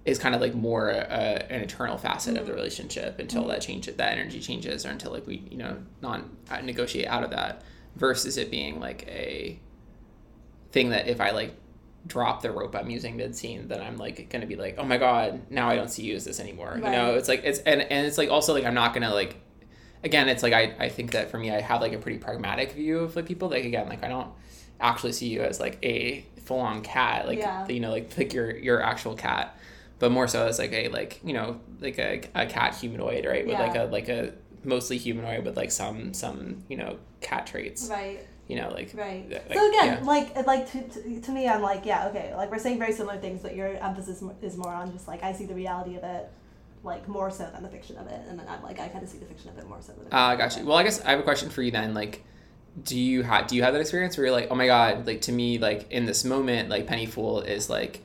is 0.05 0.19
kind 0.19 0.35
of 0.35 0.41
like 0.41 0.53
more 0.53 0.89
uh, 0.91 1.45
an 1.49 1.61
eternal 1.61 1.97
facet 1.97 2.37
of 2.37 2.45
the 2.45 2.51
Mhm. 2.51 2.55
relationship 2.55 3.19
until 3.19 3.47
that 3.47 3.61
change 3.61 3.85
that 3.87 3.99
energy 4.11 4.39
changes 4.41 4.85
or 4.85 4.89
until 4.89 5.11
like 5.11 5.25
we 5.27 5.43
you 5.49 5.57
know 5.57 5.77
non 6.01 6.29
uh, 6.51 6.59
negotiate 6.61 7.07
out 7.07 7.23
of 7.23 7.29
that 7.31 7.61
versus 7.95 8.37
it 8.37 8.51
being 8.51 8.79
like 8.81 9.05
a 9.07 9.57
thing 10.73 10.89
that 10.89 11.07
if 11.07 11.21
I 11.21 11.31
like 11.31 11.55
drop 12.05 12.41
the 12.41 12.51
rope 12.51 12.75
I'm 12.75 12.89
using 12.89 13.15
mid 13.15 13.33
scene, 13.35 13.69
then 13.69 13.79
I'm 13.79 13.95
like 13.97 14.29
gonna 14.29 14.45
be 14.45 14.57
like, 14.57 14.75
oh 14.77 14.83
my 14.83 14.97
god, 14.97 15.49
now 15.49 15.69
I 15.69 15.77
don't 15.77 15.89
see 15.89 16.03
you 16.03 16.15
as 16.15 16.25
this 16.25 16.39
anymore. 16.41 16.73
You 16.75 16.89
know, 16.91 17.15
it's 17.15 17.29
like 17.29 17.43
it's 17.45 17.59
and 17.59 17.81
and 17.81 18.05
it's 18.05 18.17
like 18.17 18.29
also 18.29 18.53
like 18.53 18.65
I'm 18.65 18.73
not 18.73 18.93
gonna 18.93 19.13
like 19.13 19.37
again, 20.03 20.27
it's 20.27 20.43
like 20.43 20.51
I, 20.51 20.75
I 20.79 20.89
think 20.89 21.11
that 21.11 21.31
for 21.31 21.37
me 21.37 21.49
I 21.51 21.61
have 21.61 21.79
like 21.79 21.93
a 21.93 21.97
pretty 21.97 22.17
pragmatic 22.17 22.73
view 22.73 22.99
of 22.99 23.15
like 23.15 23.25
people. 23.25 23.47
Like 23.49 23.63
again, 23.63 23.87
like 23.87 24.03
I 24.03 24.09
don't 24.09 24.27
actually 24.81 25.13
see 25.13 25.27
you 25.29 25.41
as 25.43 25.61
like 25.61 25.77
a 25.83 26.25
full 26.43 26.59
on 26.59 26.81
cat, 26.81 27.25
like 27.25 27.39
Yeah. 27.39 27.65
you 27.69 27.79
know, 27.79 27.91
like 27.91 28.17
like 28.17 28.33
your 28.33 28.53
your 28.57 28.81
actual 28.81 29.15
cat. 29.15 29.57
But 29.99 30.11
more 30.11 30.27
so 30.27 30.45
as 30.47 30.59
like 30.59 30.73
a 30.73 30.89
like, 30.89 31.21
you 31.23 31.31
know, 31.31 31.61
like 31.79 31.97
a, 31.99 32.21
a 32.35 32.45
cat 32.47 32.75
humanoid, 32.75 33.25
right? 33.25 33.47
With 33.47 33.57
like 33.59 33.75
a 33.75 33.83
like 33.85 34.09
a 34.09 34.33
mostly 34.65 34.97
humanoid 34.97 35.45
with 35.45 35.55
like 35.55 35.71
some 35.71 36.13
some, 36.13 36.65
you 36.67 36.75
know, 36.75 36.97
cat 37.21 37.47
traits. 37.47 37.87
right 37.89 38.27
You 38.53 38.61
know, 38.61 38.69
like 38.69 38.91
right 38.93 39.27
like, 39.31 39.51
so 39.51 39.67
again 39.69 39.85
yeah. 39.85 39.99
like 40.03 40.45
like 40.45 40.71
to, 40.73 40.83
to, 40.83 41.21
to 41.21 41.31
me 41.31 41.47
i'm 41.47 41.63
like 41.63 41.87
yeah 41.87 42.07
okay 42.09 42.35
like 42.35 42.51
we're 42.51 42.59
saying 42.59 42.77
very 42.77 42.93
similar 42.93 43.17
things 43.17 43.41
but 43.41 43.55
your 43.55 43.69
emphasis 43.77 44.23
is 44.43 44.57
more 44.57 44.71
on 44.71 44.91
just 44.91 45.07
like 45.07 45.23
i 45.23 45.33
see 45.33 45.45
the 45.45 45.55
reality 45.55 45.95
of 45.95 46.03
it 46.03 46.29
like 46.83 47.07
more 47.07 47.31
so 47.31 47.49
than 47.51 47.63
the 47.63 47.69
fiction 47.69 47.97
of 47.97 48.05
it 48.05 48.21
and 48.29 48.37
then 48.37 48.47
i'm 48.47 48.61
like 48.61 48.79
i 48.79 48.87
kind 48.87 49.03
of 49.03 49.09
see 49.09 49.17
the 49.17 49.25
fiction 49.25 49.49
of 49.49 49.57
it 49.57 49.67
more 49.67 49.81
so 49.81 49.91
than 49.93 50.07
the 50.07 50.15
Uh, 50.15 50.35
got 50.35 50.55
you. 50.55 50.65
Well, 50.67 50.77
I 50.77 50.83
guess 50.83 51.01
I 51.01 51.09
have 51.09 51.19
a 51.19 51.23
question 51.23 51.49
for 51.49 51.63
you 51.63 51.71
then. 51.71 51.95
Like, 51.95 52.23
do 52.83 52.95
you 52.95 53.23
have 53.23 53.47
do 53.47 53.55
you 53.55 53.63
have 53.63 53.73
that 53.73 53.81
experience 53.81 54.17
where 54.17 54.27
you're 54.27 54.35
like, 54.35 54.49
oh 54.51 54.55
my 54.55 54.67
god, 54.67 55.07
like 55.07 55.21
to 55.21 55.31
me, 55.31 55.57
like 55.57 55.91
in 55.91 56.05
this 56.05 56.23
moment, 56.23 56.69
like 56.69 56.85
Penny 56.85 57.07
Fool 57.07 57.41
is 57.41 57.71
like 57.71 58.03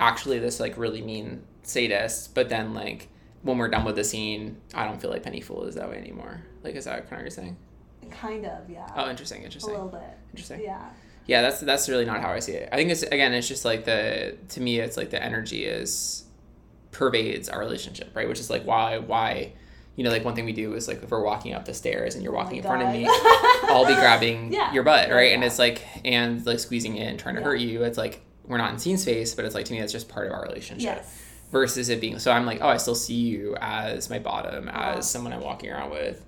actually 0.00 0.40
this 0.40 0.58
like 0.58 0.76
really 0.76 1.02
mean 1.02 1.44
sadist, 1.62 2.34
but 2.34 2.48
then 2.48 2.74
like 2.74 3.08
when 3.42 3.58
we're 3.58 3.68
done 3.68 3.84
with 3.84 3.94
the 3.94 4.02
scene, 4.02 4.56
I 4.74 4.86
don't 4.86 5.00
feel 5.00 5.10
like 5.10 5.22
Penny 5.22 5.40
Fool 5.40 5.64
is 5.64 5.76
that 5.76 5.88
way 5.88 5.98
anymore. 5.98 6.42
Like, 6.64 6.74
is 6.74 6.86
that 6.86 6.94
kind 6.94 7.04
of 7.04 7.10
what 7.12 7.20
you're 7.20 7.30
saying? 7.30 7.56
Kind 8.10 8.44
of 8.46 8.68
yeah 8.70 8.88
Oh, 8.96 9.08
interesting, 9.10 9.42
a 9.42 9.44
interesting, 9.44 9.72
little 9.74 9.88
bit 9.88 10.02
interesting. 10.32 10.60
yeah 10.62 10.90
Yeah, 11.26 11.42
that's 11.42 11.60
that's 11.60 11.88
really 11.88 12.04
not 12.04 12.20
how 12.20 12.30
I 12.32 12.40
see 12.40 12.52
it. 12.52 12.68
I 12.72 12.76
think 12.76 12.90
it's 12.90 13.02
again, 13.02 13.32
it's 13.32 13.48
just 13.48 13.64
like 13.64 13.84
the 13.84 14.36
to 14.50 14.60
me, 14.60 14.78
it's 14.80 14.96
like 14.96 15.10
the 15.10 15.22
energy 15.22 15.64
is 15.64 16.24
pervades 16.92 17.48
our 17.48 17.58
relationship, 17.60 18.10
right? 18.14 18.28
Which 18.28 18.40
is 18.40 18.50
like 18.50 18.64
why 18.64 18.98
why. 18.98 19.52
You 19.96 20.02
know, 20.02 20.10
like 20.10 20.24
one 20.24 20.34
thing 20.34 20.44
we 20.44 20.52
do 20.52 20.74
is 20.74 20.88
like 20.88 21.04
if 21.04 21.10
we're 21.12 21.22
walking 21.22 21.54
up 21.54 21.66
the 21.66 21.72
stairs 21.72 22.16
and 22.16 22.24
you're 22.24 22.32
Oh 22.32 22.38
walking 22.38 22.56
in 22.56 22.62
front 22.64 22.82
of 22.82 22.88
me, 22.92 23.06
I'll 23.08 23.86
be 23.86 23.94
grabbing 23.94 24.52
Yeah. 24.52 24.72
your 24.72 24.82
butt, 24.82 25.08
right? 25.10 25.28
Yeah, 25.28 25.34
And 25.36 25.44
it's 25.44 25.56
like, 25.60 25.82
and 26.04 26.44
like 26.44 26.58
squeezing 26.58 26.96
in, 26.96 27.16
trying 27.16 27.36
to 27.36 27.40
Yeah. 27.40 27.46
hurt 27.46 27.60
you. 27.60 27.84
It's 27.84 27.96
like, 27.96 28.20
we're 28.44 28.58
not 28.58 28.72
in 28.72 28.80
scene 28.80 28.98
space, 28.98 29.36
but 29.36 29.44
it's 29.44 29.54
like, 29.54 29.66
to 29.66 29.72
me, 29.72 29.78
that's 29.78 29.92
just 29.92 30.08
part 30.08 30.26
of 30.26 30.32
our 30.32 30.42
relationship. 30.42 30.96
yes 30.96 31.22
Versus 31.52 31.90
it 31.90 32.00
being, 32.00 32.18
so 32.18 32.32
I'm 32.32 32.44
like, 32.44 32.58
oh, 32.60 32.66
I 32.66 32.76
still 32.78 32.96
see 32.96 33.14
you 33.14 33.56
as 33.60 34.10
my 34.10 34.18
bottom, 34.18 34.68
as 34.68 34.96
Yeah. 34.96 35.00
someone 35.02 35.32
I'm 35.32 35.42
walking 35.42 35.70
around 35.70 35.92
with, 35.92 36.24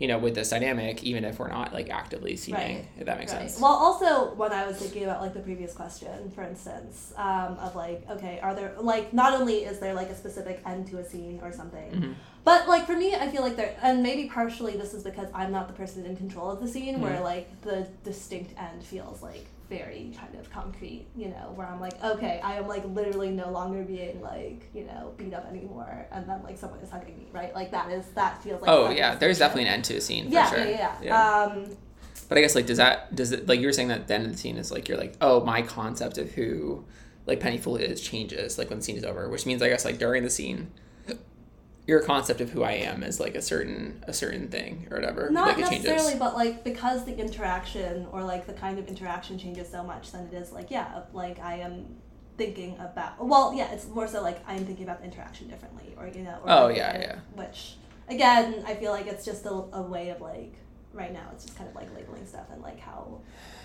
you 0.00 0.08
know, 0.08 0.18
with 0.18 0.34
this 0.34 0.48
dynamic, 0.48 1.04
even 1.04 1.24
if 1.26 1.38
we're 1.38 1.48
not 1.48 1.74
like 1.74 1.90
actively 1.90 2.34
seeing, 2.34 2.56
Right. 2.56 2.84
if 2.98 3.04
that 3.04 3.18
makes 3.18 3.32
Right. 3.34 3.42
sense. 3.50 3.60
Well, 3.60 3.72
also 3.72 4.34
when 4.34 4.50
I 4.50 4.66
was 4.66 4.78
thinking 4.78 5.04
about 5.04 5.20
like 5.20 5.34
the 5.34 5.40
previous 5.40 5.74
question, 5.74 6.30
for 6.30 6.42
instance, 6.42 7.12
um, 7.18 7.58
of 7.60 7.76
like, 7.76 8.08
okay, 8.10 8.40
are 8.42 8.54
there 8.54 8.72
like 8.80 9.12
not 9.12 9.38
only 9.38 9.58
is 9.64 9.78
there 9.78 9.92
like 9.92 10.08
a 10.08 10.16
specific 10.16 10.62
end 10.64 10.86
to 10.88 10.98
a 10.98 11.04
scene 11.04 11.38
or 11.42 11.52
something, 11.52 11.90
Mhm. 11.92 12.14
but 12.44 12.66
like 12.66 12.86
for 12.86 12.96
me, 12.96 13.14
I 13.14 13.28
feel 13.28 13.42
like 13.42 13.56
there, 13.56 13.76
and 13.82 14.02
maybe 14.02 14.26
partially 14.26 14.74
this 14.74 14.94
is 14.94 15.04
because 15.04 15.28
I'm 15.34 15.52
not 15.52 15.68
the 15.68 15.74
person 15.74 16.06
in 16.06 16.16
control 16.16 16.50
of 16.50 16.60
the 16.60 16.68
scene, 16.68 17.02
where 17.02 17.18
Mhm. 17.18 17.22
like 17.22 17.60
the 17.60 17.86
distinct 18.02 18.58
end 18.58 18.82
feels 18.82 19.22
like 19.22 19.44
very 19.70 20.12
kind 20.18 20.34
of 20.34 20.50
concrete, 20.50 21.06
you 21.16 21.28
know, 21.28 21.52
where 21.54 21.66
I'm 21.66 21.80
like, 21.80 22.02
okay, 22.04 22.40
I 22.44 22.56
am 22.56 22.66
like 22.68 22.84
literally 22.86 23.30
no 23.30 23.50
longer 23.50 23.82
being 23.84 24.20
like, 24.20 24.68
you 24.74 24.84
know, 24.84 25.14
beat 25.16 25.32
up 25.32 25.46
anymore, 25.48 26.06
and 26.12 26.28
then 26.28 26.42
like 26.42 26.58
someone 26.58 26.80
is 26.80 26.90
hugging 26.90 27.16
me, 27.16 27.28
right? 27.32 27.54
Like 27.54 27.70
that 27.70 27.90
is 27.90 28.04
that 28.16 28.42
feels 28.42 28.60
like. 28.60 28.70
oh 28.70 28.90
yeah, 28.90 29.14
there's 29.14 29.38
definitely 29.38 29.62
an 29.68 29.74
end 29.74 29.84
to 29.84 29.96
a 29.96 30.00
scene 30.00 30.26
for 30.26 30.32
Yeah, 30.34 30.50
sure. 30.50 30.64
yeah, 30.66 30.96
yeah, 31.02 31.42
Um, 31.44 31.76
But 32.28 32.36
I 32.36 32.42
guess 32.42 32.54
like 32.54 32.66
does 32.66 32.76
that 32.78 33.14
does 33.14 33.32
it 33.32 33.48
like 33.48 33.60
you 33.60 33.66
were 33.66 33.72
saying 33.72 33.88
that 33.88 34.08
the 34.08 34.14
end 34.14 34.26
of 34.26 34.32
the 34.32 34.38
scene 34.38 34.56
is 34.58 34.70
like 34.70 34.88
you're 34.88 34.98
like 34.98 35.14
oh 35.20 35.42
my 35.44 35.62
concept 35.62 36.18
of 36.18 36.30
who 36.32 36.84
like 37.26 37.40
Penny 37.40 37.58
Foley 37.58 37.84
is 37.84 38.00
changes 38.00 38.58
like 38.58 38.68
when 38.70 38.80
the 38.80 38.84
scene 38.84 38.96
is 38.96 39.04
over, 39.04 39.28
which 39.28 39.46
means 39.46 39.62
I 39.62 39.68
guess 39.68 39.84
like 39.84 39.98
during 39.98 40.24
the 40.24 40.30
scene, 40.30 40.70
your 41.90 42.00
concept 42.00 42.40
of 42.40 42.50
who 42.50 42.62
I 42.62 42.72
am 42.72 43.02
is 43.02 43.18
like 43.18 43.34
a 43.34 43.42
certain 43.42 44.04
a 44.06 44.12
certain 44.12 44.46
thing 44.46 44.86
or 44.92 44.98
whatever. 44.98 45.28
Not 45.28 45.48
like 45.48 45.58
necessarily, 45.58 45.98
changes. 45.98 46.20
but 46.20 46.34
like 46.34 46.62
because 46.62 47.04
the 47.04 47.16
interaction 47.18 48.06
or 48.12 48.22
like 48.22 48.46
the 48.46 48.52
kind 48.52 48.78
of 48.78 48.86
interaction 48.86 49.38
changes 49.38 49.68
so 49.68 49.82
much, 49.82 50.12
then 50.12 50.28
it 50.32 50.34
is 50.34 50.52
like 50.52 50.70
yeah, 50.70 51.02
like 51.12 51.40
I 51.40 51.56
am 51.56 51.96
thinking 52.38 52.78
about. 52.78 53.26
Well, 53.26 53.52
yeah, 53.54 53.72
it's 53.72 53.88
more 53.88 54.06
so 54.06 54.22
like 54.22 54.38
I 54.46 54.54
am 54.54 54.64
thinking 54.64 54.84
about 54.84 55.00
the 55.00 55.06
interaction 55.06 55.48
differently, 55.48 55.96
or 55.98 56.06
you 56.06 56.22
know. 56.22 56.38
Or 56.44 56.50
Oh, 56.50 56.66
like, 56.66 56.76
yeah, 56.76 57.00
yeah. 57.00 57.16
Which 57.34 57.74
again, 58.08 58.62
I 58.64 58.74
feel 58.76 58.92
like 58.92 59.08
it's 59.08 59.24
just 59.24 59.44
a, 59.46 59.50
a 59.50 59.82
way 59.82 60.10
of 60.10 60.20
like 60.20 60.54
right 60.92 61.12
now, 61.12 61.26
it's 61.32 61.44
just 61.44 61.58
kind 61.58 61.68
of 61.68 61.74
like 61.74 61.92
labeling 61.96 62.24
stuff 62.24 62.46
and 62.52 62.62
like 62.62 62.78
how. 62.78 63.20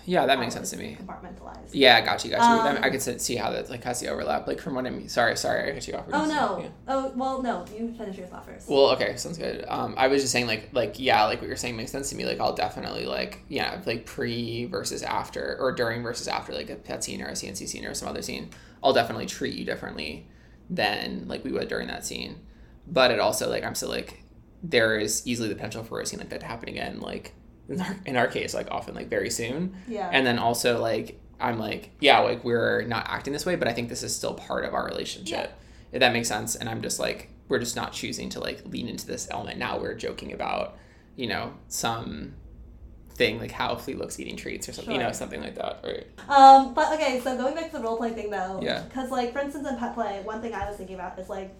Yeah, 0.06 0.24
that 0.26 0.38
makes 0.38 0.54
sense 0.54 0.70
to 0.70 0.76
me. 0.76 0.96
Compartmentalized. 1.00 1.70
Yeah, 1.72 2.00
got 2.00 2.24
you, 2.24 2.30
got 2.30 2.38
you. 2.38 2.78
Um, 2.78 2.78
I 2.82 2.90
could 2.90 3.02
see 3.02 3.34
how 3.34 3.50
that 3.50 3.68
like 3.68 3.82
has 3.84 4.00
the 4.00 4.08
overlap. 4.08 4.46
Like 4.46 4.60
from 4.60 4.76
what 4.76 4.86
I 4.86 4.90
mean. 4.90 5.08
Sorry, 5.08 5.36
sorry, 5.36 5.68
I 5.68 5.74
cut 5.74 5.86
you 5.86 5.94
off. 5.94 6.06
Oh 6.12 6.26
no! 6.26 6.60
Yeah. 6.62 6.68
Oh 6.86 7.12
well, 7.16 7.42
no. 7.42 7.64
You 7.76 7.92
finish 7.92 8.16
your 8.16 8.28
thought 8.28 8.46
first. 8.46 8.68
Well, 8.68 8.90
okay, 8.92 9.16
sounds 9.16 9.36
good. 9.36 9.64
Um, 9.68 9.94
I 9.96 10.06
was 10.06 10.22
just 10.22 10.32
saying, 10.32 10.46
like, 10.46 10.70
like 10.72 10.98
yeah, 10.98 11.24
like 11.24 11.40
what 11.40 11.48
you're 11.48 11.56
saying 11.56 11.76
makes 11.76 11.90
sense 11.90 12.10
to 12.10 12.16
me. 12.16 12.24
Like, 12.24 12.38
I'll 12.38 12.54
definitely 12.54 13.04
like, 13.06 13.40
yeah, 13.48 13.80
like 13.84 14.06
pre 14.06 14.66
versus 14.66 15.02
after, 15.02 15.56
or 15.58 15.72
during 15.72 16.02
versus 16.02 16.28
after, 16.28 16.52
like 16.52 16.70
a 16.70 16.76
pet 16.76 17.02
scene 17.02 17.20
or 17.20 17.26
a 17.26 17.32
CNC 17.32 17.68
scene 17.68 17.84
or 17.84 17.92
some 17.92 18.08
other 18.08 18.22
scene. 18.22 18.50
I'll 18.82 18.92
definitely 18.92 19.26
treat 19.26 19.54
you 19.54 19.64
differently 19.64 20.28
than 20.70 21.26
like 21.26 21.44
we 21.44 21.50
would 21.50 21.68
during 21.68 21.88
that 21.88 22.06
scene. 22.06 22.40
But 22.86 23.10
it 23.10 23.18
also 23.18 23.50
like 23.50 23.64
I'm 23.64 23.74
still 23.74 23.88
like, 23.88 24.22
there 24.62 24.98
is 24.98 25.26
easily 25.26 25.48
the 25.48 25.56
potential 25.56 25.82
for 25.82 26.00
a 26.00 26.06
scene 26.06 26.20
like 26.20 26.28
that 26.28 26.40
to 26.40 26.46
happen 26.46 26.68
again. 26.68 27.00
Like 27.00 27.34
in 27.68 27.80
our, 27.80 27.96
in 28.06 28.16
our 28.16 28.26
case, 28.26 28.54
like 28.54 28.68
often 28.70 28.94
like 28.94 29.08
very 29.08 29.30
soon. 29.30 29.76
yeah. 29.88 30.08
And 30.12 30.26
then 30.26 30.38
also 30.38 30.80
like 30.80 31.20
I'm 31.38 31.58
like, 31.58 31.90
yeah, 32.00 32.20
like 32.20 32.44
we're 32.44 32.82
not 32.82 33.06
acting 33.08 33.32
this 33.32 33.44
way, 33.44 33.56
but 33.56 33.68
I 33.68 33.72
think 33.72 33.88
this 33.88 34.02
is 34.02 34.14
still 34.14 34.34
part 34.34 34.64
of 34.64 34.74
our 34.74 34.86
relationship. 34.86 35.52
If 35.92 36.00
that 36.00 36.12
makes 36.12 36.28
sense. 36.28 36.56
And 36.56 36.68
I'm 36.68 36.82
just 36.82 36.98
like, 36.98 37.28
we're 37.48 37.58
just 37.58 37.76
not 37.76 37.92
choosing 37.92 38.28
to 38.30 38.40
like 38.40 38.62
lean 38.66 38.88
into 38.88 39.06
this 39.06 39.28
element. 39.30 39.58
Now 39.58 39.78
we're 39.78 39.94
joking 39.94 40.32
about, 40.32 40.76
you 41.14 41.26
know, 41.26 41.54
some 41.68 42.34
thing 43.10 43.38
like 43.38 43.50
how 43.50 43.76
Flea 43.76 43.94
looks 43.94 44.18
eating 44.20 44.36
treats 44.36 44.68
or 44.68 44.72
something, 44.72 44.94
you 44.94 45.00
know, 45.00 45.12
something 45.12 45.40
like 45.40 45.54
that. 45.54 45.80
Right. 45.84 46.06
Um, 46.28 46.74
but 46.74 46.92
okay, 46.94 47.20
so 47.20 47.36
going 47.36 47.54
back 47.54 47.70
to 47.70 47.78
the 47.78 47.82
role 47.82 47.96
play 47.96 48.12
thing 48.12 48.30
though, 48.30 48.60
Yeah. 48.62 48.82
Because 48.82 49.10
like 49.10 49.32
for 49.32 49.38
instance 49.38 49.66
in 49.68 49.76
pet 49.78 49.94
play, 49.94 50.20
one 50.24 50.42
thing 50.42 50.52
I 50.54 50.68
was 50.68 50.76
thinking 50.76 50.96
about 50.96 51.18
is 51.18 51.28
like, 51.28 51.54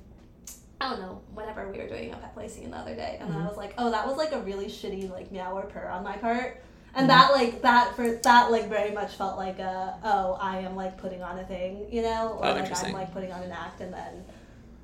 I 0.81 0.91
don't 0.91 1.01
know, 1.01 1.21
whenever 1.35 1.71
we 1.71 1.79
were 1.79 1.89
doing 1.89 2.13
a 2.13 2.17
pet 2.17 2.35
play 2.35 2.49
scene 2.49 2.71
the 2.71 2.77
other 2.77 2.95
day, 2.95 3.17
and 3.21 3.31
Mhm. 3.33 3.43
I 3.45 3.49
was 3.49 3.57
like, 3.57 3.75
oh, 3.79 3.91
that 3.91 4.07
was 4.07 4.17
like 4.19 4.33
a 4.33 4.41
really 4.41 4.67
shitty 4.67 5.11
like 5.11 5.33
meow 5.33 5.55
or 5.57 5.63
purr 5.63 5.89
on 5.89 6.05
my 6.05 6.17
part, 6.19 6.61
and 6.95 7.05
Mhm. 7.05 7.09
that 7.09 7.33
like 7.33 7.63
that 7.63 7.95
for 7.97 8.11
that 8.11 8.51
like 8.51 8.67
very 8.69 8.91
much 8.91 9.15
felt 9.15 9.37
like 9.39 9.59
a 9.59 9.99
oh 10.05 10.37
I 10.41 10.59
am 10.59 10.77
like 10.77 10.99
putting 10.99 11.23
on 11.23 11.39
a 11.39 11.45
thing, 11.45 11.87
you 11.91 12.03
know, 12.03 12.39
or 12.41 12.47
Oh, 12.49 12.53
like 12.53 12.85
I'm 12.85 12.93
like 12.93 13.13
putting 13.13 13.33
on 13.33 13.43
an 13.43 13.53
act 13.53 13.81
and 13.81 13.93
then 13.93 14.25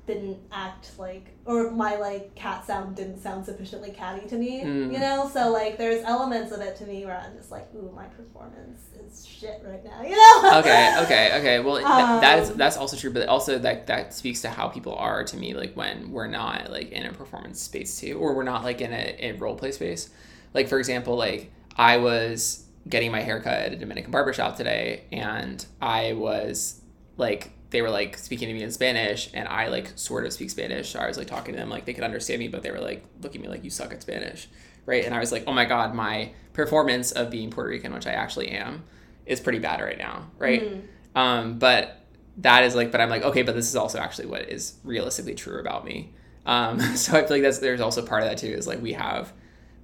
didn't 0.05 0.37
act 0.51 0.91
like 0.99 1.27
or 1.45 1.71
my 1.71 1.95
like 1.95 2.35
cat 2.35 2.65
sound 2.67 2.93
didn't 2.95 3.19
sound 3.21 3.45
sufficiently 3.45 3.89
catty 3.91 4.27
to 4.27 4.35
me 4.35 4.61
Mm. 4.61 4.91
you 4.91 4.99
know 4.99 5.29
so 5.31 5.49
like 5.49 5.77
there's 5.77 6.03
elements 6.03 6.51
of 6.51 6.59
it 6.59 6.75
to 6.75 6.85
me 6.85 7.05
where 7.05 7.17
i'm 7.17 7.37
just 7.37 7.51
like 7.51 7.69
ooh 7.73 7.89
my 7.95 8.05
performance 8.07 8.81
is 9.07 9.25
shit 9.25 9.61
right 9.65 9.81
now 9.83 10.01
you 10.03 10.09
know 10.11 10.59
okay, 10.59 10.93
okay, 11.03 11.39
okay. 11.39 11.59
Well, 11.59 11.75
th- 11.77 11.85
that 11.85 12.39
is 12.39 12.49
Um, 12.51 12.57
that's 12.57 12.75
also 12.77 12.97
true, 12.97 13.11
but 13.11 13.27
also 13.27 13.57
that 13.59 13.87
that 13.87 14.13
speaks 14.13 14.41
to 14.41 14.49
how 14.49 14.67
people 14.69 14.95
are 14.95 15.23
to 15.23 15.37
me. 15.37 15.53
Like 15.53 15.73
when 15.75 16.11
we're 16.11 16.27
not 16.27 16.71
like 16.71 16.91
in 16.91 17.05
a 17.05 17.13
performance 17.13 17.61
space 17.61 17.99
too, 17.99 18.17
or 18.17 18.33
we're 18.33 18.43
not 18.43 18.63
like 18.63 18.81
in 18.81 18.91
a, 18.93 19.15
a 19.19 19.31
role 19.33 19.55
play 19.55 19.71
space. 19.71 20.09
Like 20.53 20.67
for 20.67 20.79
example, 20.79 21.15
like 21.15 21.51
I 21.77 21.97
was 21.97 22.65
getting 22.89 23.11
my 23.11 23.21
haircut 23.21 23.53
at 23.53 23.73
a 23.73 23.75
Dominican 23.75 24.11
barbershop 24.11 24.57
today, 24.57 25.03
and 25.11 25.63
I 25.81 26.13
was 26.13 26.81
like 27.17 27.51
they 27.73 27.81
were 27.81 27.89
like 27.89 28.17
speaking 28.17 28.47
to 28.47 28.53
me 28.53 28.63
in 28.63 28.71
Spanish, 28.71 29.29
and 29.33 29.47
I 29.49 29.67
like 29.67 29.91
sort 29.95 30.25
of 30.25 30.31
speak 30.31 30.49
Spanish. 30.51 30.91
So 30.91 30.99
I 30.99 31.07
was 31.07 31.17
like 31.17 31.27
talking 31.27 31.55
to 31.55 31.59
them 31.59 31.69
like 31.69 31.83
they 31.85 31.93
could 31.93 32.03
understand 32.05 32.39
me, 32.39 32.47
but 32.47 32.63
they 32.63 32.71
were 32.71 32.79
like 32.79 33.03
looking 33.21 33.41
at 33.41 33.47
me 33.47 33.49
like 33.49 33.63
you 33.65 33.69
suck 33.69 33.91
at 33.91 34.01
Spanish, 34.01 34.47
right? 34.85 35.03
And 35.03 35.13
I 35.13 35.19
was 35.19 35.31
like, 35.33 35.43
oh 35.47 35.51
my 35.51 35.65
god, 35.65 35.93
my 35.93 36.31
performance 36.53 37.11
of 37.11 37.29
being 37.29 37.49
Puerto 37.49 37.69
Rican, 37.69 37.93
which 37.93 38.07
I 38.07 38.11
actually 38.11 38.49
am, 38.49 38.83
is 39.25 39.39
pretty 39.41 39.59
bad 39.59 39.81
right 39.81 39.97
now, 39.97 40.27
right? 40.37 40.61
Mhm. 40.63 40.81
Um, 41.19 41.59
but 41.59 41.99
that 42.37 42.63
is 42.63 42.75
like, 42.75 42.91
but 42.91 43.01
I'm 43.01 43.09
like, 43.09 43.23
okay, 43.23 43.41
but 43.41 43.55
this 43.55 43.67
is 43.67 43.75
also 43.75 43.99
actually 43.99 44.27
what 44.27 44.49
is 44.49 44.75
realistically 44.83 45.35
true 45.35 45.59
about 45.59 45.83
me. 45.83 46.13
Um, 46.45 46.79
so 46.95 47.17
I 47.17 47.21
feel 47.21 47.31
like 47.31 47.41
that's 47.41 47.59
there's 47.59 47.81
also 47.81 48.05
part 48.05 48.23
of 48.23 48.29
that 48.29 48.37
too 48.37 48.47
is 48.47 48.67
like 48.67 48.81
we 48.81 48.93
have 48.93 49.33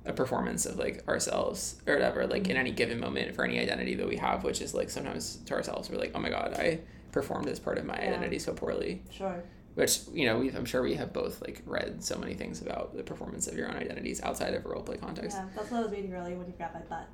a 0.06 0.13
performance 0.13 0.65
of 0.65 0.78
like 0.78 1.04
ourselves 1.08 1.82
or 1.88 1.95
whatever, 1.95 2.28
like 2.28 2.47
in 2.47 2.56
any 2.56 2.71
given 2.71 2.99
moment 2.99 3.36
for 3.36 3.43
any 3.45 3.60
identity 3.60 3.95
that 3.95 4.08
we 4.08 4.17
have, 4.17 4.43
which 4.43 4.62
is 4.62 4.75
like 4.75 4.91
sometimes 4.91 5.38
to 5.47 5.56
ourselves 5.56 5.89
we're 5.89 5.97
like, 5.97 6.12
oh 6.13 6.19
my 6.19 6.30
god, 6.30 6.54
I 6.54 6.80
performed 7.21 7.47
as 7.49 7.60
part 7.60 7.77
of 7.77 7.86
my 7.86 7.95
Yeah. 7.97 8.10
identity 8.10 8.39
so 8.39 8.53
poorly. 8.53 9.01
sure. 9.12 9.43
Which 9.75 9.99
you 10.13 10.25
know, 10.25 10.39
we've, 10.39 10.55
I'm 10.55 10.65
sure 10.65 10.82
we 10.82 10.95
have 10.95 11.13
both 11.13 11.41
like 11.41 11.62
read 11.65 12.03
so 12.03 12.17
many 12.17 12.34
things 12.34 12.62
about 12.62 12.95
the 12.97 13.03
performance 13.03 13.47
of 13.47 13.55
your 13.58 13.67
own 13.69 13.75
identities 13.75 14.21
outside 14.23 14.53
of 14.53 14.65
a 14.65 14.69
role 14.69 14.82
play 14.82 14.97
context. 14.97 15.38
yeah 15.38 15.45
that's 15.55 15.71
what 15.71 15.79
i 15.79 15.84
was 15.84 15.91
reading 15.91 16.13
earlier 16.13 16.38
when 16.38 16.47
you 16.47 16.53
grabbed 16.53 16.75
my 16.75 16.82
butt. 16.82 17.08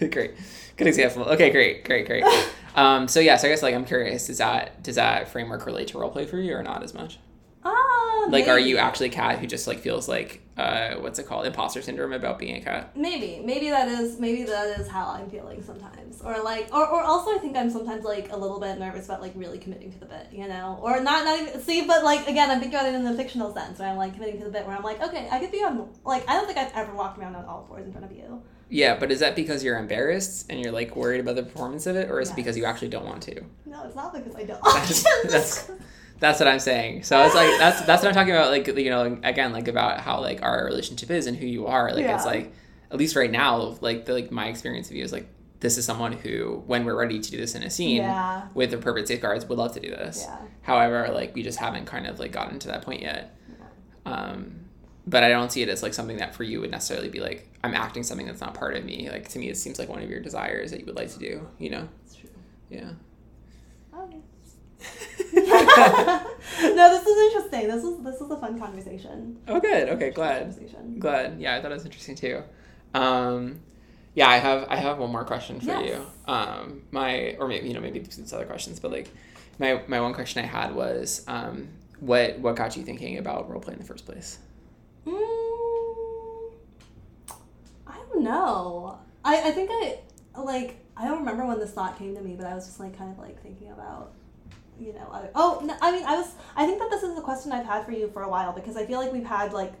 Great. 0.12 0.32
Good 0.76 0.86
example. 0.86 1.24
Okay 1.34 1.50
great 1.50 1.84
great 1.84 2.06
great. 2.06 2.24
Um 2.76 3.06
so 3.06 3.20
yeah 3.20 3.36
so 3.36 3.46
i 3.46 3.50
guess 3.50 3.62
like 3.62 3.74
i'm 3.74 3.84
curious 3.84 4.26
does 4.26 4.38
that 4.38 4.82
does 4.82 4.96
that 4.96 5.28
framework 5.28 5.64
relate 5.66 5.88
to 5.88 5.98
roleplay 5.98 6.26
for 6.28 6.38
you 6.38 6.54
or 6.56 6.62
not 6.62 6.82
as 6.82 6.92
much? 6.94 7.18
Ah 7.64 8.26
like 8.30 8.48
are 8.48 8.58
you 8.58 8.78
actually 8.78 9.08
a 9.08 9.12
cat 9.12 9.38
who 9.38 9.46
just 9.46 9.66
like 9.68 9.78
feels 9.80 10.08
like 10.08 10.40
uh 10.56 10.94
what's 11.00 11.18
it 11.18 11.26
called? 11.26 11.46
Imposter 11.46 11.82
syndrome 11.82 12.12
about 12.12 12.38
being 12.38 12.56
a 12.56 12.60
cat 12.60 12.96
maybe 12.96 13.42
maybe 13.44 13.70
that 13.70 13.88
is 13.88 14.20
maybe 14.20 14.44
that 14.44 14.78
is 14.78 14.86
how 14.86 15.06
i'm 15.08 15.28
feeling 15.28 15.60
sometimes. 15.62 16.22
Or 16.22 16.40
like 16.42 16.68
or, 16.72 16.86
or 16.88 17.02
also 17.02 17.34
i 17.34 17.38
think 17.38 17.56
i'm 17.56 17.70
sometimes 17.70 18.04
like 18.04 18.30
a 18.30 18.36
little 18.36 18.60
bit 18.60 18.78
nervous 18.78 19.06
about 19.06 19.20
like 19.20 19.32
really 19.34 19.58
committing 19.58 19.90
to 19.92 19.98
the 19.98 20.06
bit 20.06 20.28
you 20.32 20.46
know? 20.46 20.78
Or 20.80 21.00
not 21.00 21.24
not 21.24 21.40
even 21.40 21.60
see 21.60 21.84
but 21.86 22.04
like 22.04 22.28
again 22.28 22.50
i'm 22.50 22.60
thinking 22.60 22.78
about 22.78 22.86
it 22.88 22.94
in 22.94 23.04
the 23.04 23.14
fictional 23.14 23.52
sense 23.52 23.78
where 23.80 23.88
i'm 23.88 23.96
like 23.96 24.14
committing 24.14 24.38
to 24.38 24.44
the 24.44 24.50
bit 24.50 24.64
where 24.66 24.76
i'm 24.76 24.82
like 24.84 25.02
okay 25.02 25.28
i 25.32 25.40
could 25.40 25.50
be 25.50 25.58
on 25.64 25.88
like 26.04 26.28
i 26.28 26.34
don't 26.34 26.46
think 26.46 26.58
i've 26.58 26.72
ever 26.74 26.94
walked 26.94 27.18
around 27.18 27.34
on 27.34 27.44
all 27.46 27.64
fours 27.68 27.84
in 27.84 27.90
front 27.92 28.04
of 28.04 28.12
you. 28.16 28.40
Yeah 28.70 28.96
but 28.98 29.10
is 29.10 29.20
that 29.20 29.34
because 29.36 29.62
you're 29.64 29.78
embarrassed 29.78 30.46
and 30.50 30.60
you're 30.60 30.72
like 30.72 30.94
worried 30.94 31.20
about 31.20 31.34
the 31.36 31.42
performance 31.42 31.86
of 31.86 31.96
it 31.96 32.10
or 32.10 32.20
is 32.20 32.30
it 32.30 32.36
because 32.36 32.56
you 32.56 32.64
actually 32.64 32.88
don't 32.88 33.04
want 33.04 33.22
to? 33.24 33.42
No 33.66 33.82
it's 33.84 33.96
not 33.96 34.12
because 34.14 34.34
i 34.36 34.44
don't. 34.44 34.62
That's- 34.62 35.04
that's- 35.24 35.70
that's 36.24 36.40
what 36.40 36.48
i'm 36.48 36.58
saying. 36.58 37.02
So 37.02 37.22
it's 37.22 37.34
like 37.34 37.50
that's 37.58 37.82
that's 37.82 38.02
what 38.02 38.08
i'm 38.08 38.14
talking 38.14 38.32
about 38.32 38.50
like 38.50 38.66
you 38.66 38.90
know 38.90 39.18
again 39.22 39.52
like 39.52 39.68
about 39.68 40.00
how 40.00 40.20
like 40.20 40.42
our 40.42 40.64
relationship 40.64 41.10
is 41.10 41.26
and 41.26 41.36
who 41.36 41.46
you 41.46 41.66
are. 41.66 41.92
Like 41.92 42.06
it's 42.06 42.24
like 42.24 42.52
at 42.90 42.96
least 42.96 43.14
right 43.14 43.30
now 43.30 43.76
like 43.80 44.06
the, 44.06 44.14
like 44.14 44.30
my 44.30 44.46
experience 44.46 44.88
of 44.88 44.96
you 44.96 45.04
is 45.04 45.12
like 45.12 45.28
this 45.60 45.76
is 45.76 45.84
someone 45.84 46.12
who 46.12 46.62
when 46.66 46.84
we're 46.84 46.96
ready 46.96 47.20
to 47.20 47.30
do 47.30 47.36
this 47.36 47.54
in 47.54 47.62
a 47.62 47.70
scene 47.70 47.96
yeah. 47.96 48.48
with 48.54 48.70
the 48.70 48.78
appropriate 48.78 49.06
safeguards 49.06 49.44
would 49.46 49.58
love 49.58 49.72
to 49.74 49.80
do 49.80 49.90
this. 49.90 50.24
Yeah. 50.26 50.38
However 50.62 51.08
like 51.12 51.34
we 51.34 51.42
just 51.42 51.58
haven't 51.58 51.84
kind 51.84 52.06
of 52.06 52.18
like 52.18 52.32
gotten 52.32 52.58
to 52.60 52.68
that 52.68 52.82
point 52.82 53.02
yet. 53.02 53.36
Um 54.06 54.60
but 55.06 55.22
i 55.22 55.28
don't 55.28 55.52
see 55.52 55.60
it 55.60 55.68
as 55.68 55.82
like 55.82 55.92
something 55.92 56.16
that 56.16 56.34
for 56.34 56.44
you 56.44 56.62
would 56.62 56.70
necessarily 56.70 57.10
be 57.10 57.20
like 57.20 57.46
i'm 57.62 57.74
acting 57.74 58.02
something 58.02 58.26
that's 58.26 58.40
not 58.40 58.54
part 58.54 58.74
of 58.74 58.84
me. 58.84 59.10
Like 59.10 59.28
to 59.28 59.38
me 59.38 59.50
it 59.50 59.58
seems 59.58 59.78
like 59.78 59.90
one 59.90 60.02
of 60.02 60.08
your 60.08 60.20
desires 60.20 60.70
that 60.70 60.80
you 60.80 60.86
would 60.86 60.96
like 60.96 61.10
to 61.10 61.18
do 61.18 61.46
you 61.58 61.68
know? 61.68 61.86
It's 62.06 62.14
true. 62.14 62.30
Yeah. 62.70 62.92
Okay 63.94 64.20
no 65.76 66.90
this 66.90 67.06
is 67.06 67.34
interesting. 67.34 67.68
This 67.68 67.84
is 67.84 67.98
this 68.04 68.20
is 68.20 68.30
a 68.30 68.36
fun 68.36 68.58
conversation. 68.58 69.38
Oh 69.48 69.60
good. 69.60 69.88
Okay 69.90 70.10
glad. 70.10 70.54
glad. 70.98 71.40
Yeah 71.40 71.56
i 71.56 71.60
thought 71.62 71.70
it 71.70 71.74
was 71.74 71.84
interesting 71.84 72.14
too. 72.14 72.42
Um 72.94 73.60
yeah 74.14 74.28
i 74.28 74.36
have 74.36 74.66
i 74.68 74.76
have 74.76 74.98
one 74.98 75.10
more 75.10 75.24
question 75.24 75.58
for 75.58 75.66
Yes. 75.66 75.88
you 75.88 76.32
um 76.32 76.82
my 76.92 77.34
or 77.40 77.48
maybe 77.48 77.66
you 77.66 77.74
know 77.74 77.80
maybe 77.80 77.98
it's 77.98 78.32
other 78.32 78.44
questions 78.44 78.78
but 78.78 78.92
like 78.92 79.08
my 79.58 79.82
my 79.88 80.00
one 80.00 80.14
question 80.14 80.44
i 80.44 80.46
had 80.46 80.72
was 80.72 81.24
um 81.26 81.66
what 81.98 82.38
what 82.38 82.54
got 82.54 82.76
you 82.76 82.84
thinking 82.84 83.18
about 83.18 83.50
role 83.50 83.60
play 83.60 83.72
in 83.72 83.78
the 83.80 83.84
first 83.84 84.04
place? 84.06 84.38
Mm, 85.06 86.52
I 87.86 87.96
don't 88.12 88.22
know. 88.22 88.98
I, 89.24 89.48
I 89.48 89.50
think 89.52 89.70
I 89.72 89.98
like 90.40 90.76
I 90.96 91.06
don't 91.06 91.18
remember 91.20 91.46
when 91.46 91.58
this 91.58 91.72
thought 91.72 91.98
came 91.98 92.14
to 92.14 92.20
me, 92.22 92.34
but 92.36 92.46
I 92.46 92.54
was 92.54 92.66
just 92.66 92.78
like 92.80 92.96
kind 92.96 93.10
of 93.10 93.18
like 93.18 93.42
thinking 93.42 93.70
about 93.70 94.12
you 94.78 94.92
know 94.92 95.08
other, 95.12 95.30
oh 95.34 95.60
no, 95.64 95.74
I 95.80 95.92
mean 95.92 96.04
I 96.04 96.16
was 96.16 96.32
I 96.56 96.66
think 96.66 96.78
that 96.80 96.90
this 96.90 97.02
is 97.02 97.16
a 97.16 97.20
question 97.22 97.52
I've 97.52 97.66
had 97.66 97.84
for 97.84 97.92
you 97.92 98.08
for 98.12 98.22
a 98.22 98.28
while 98.28 98.52
because 98.52 98.76
I 98.76 98.84
feel 98.86 98.98
like 98.98 99.12
we've 99.12 99.24
had 99.26 99.52
like 99.52 99.72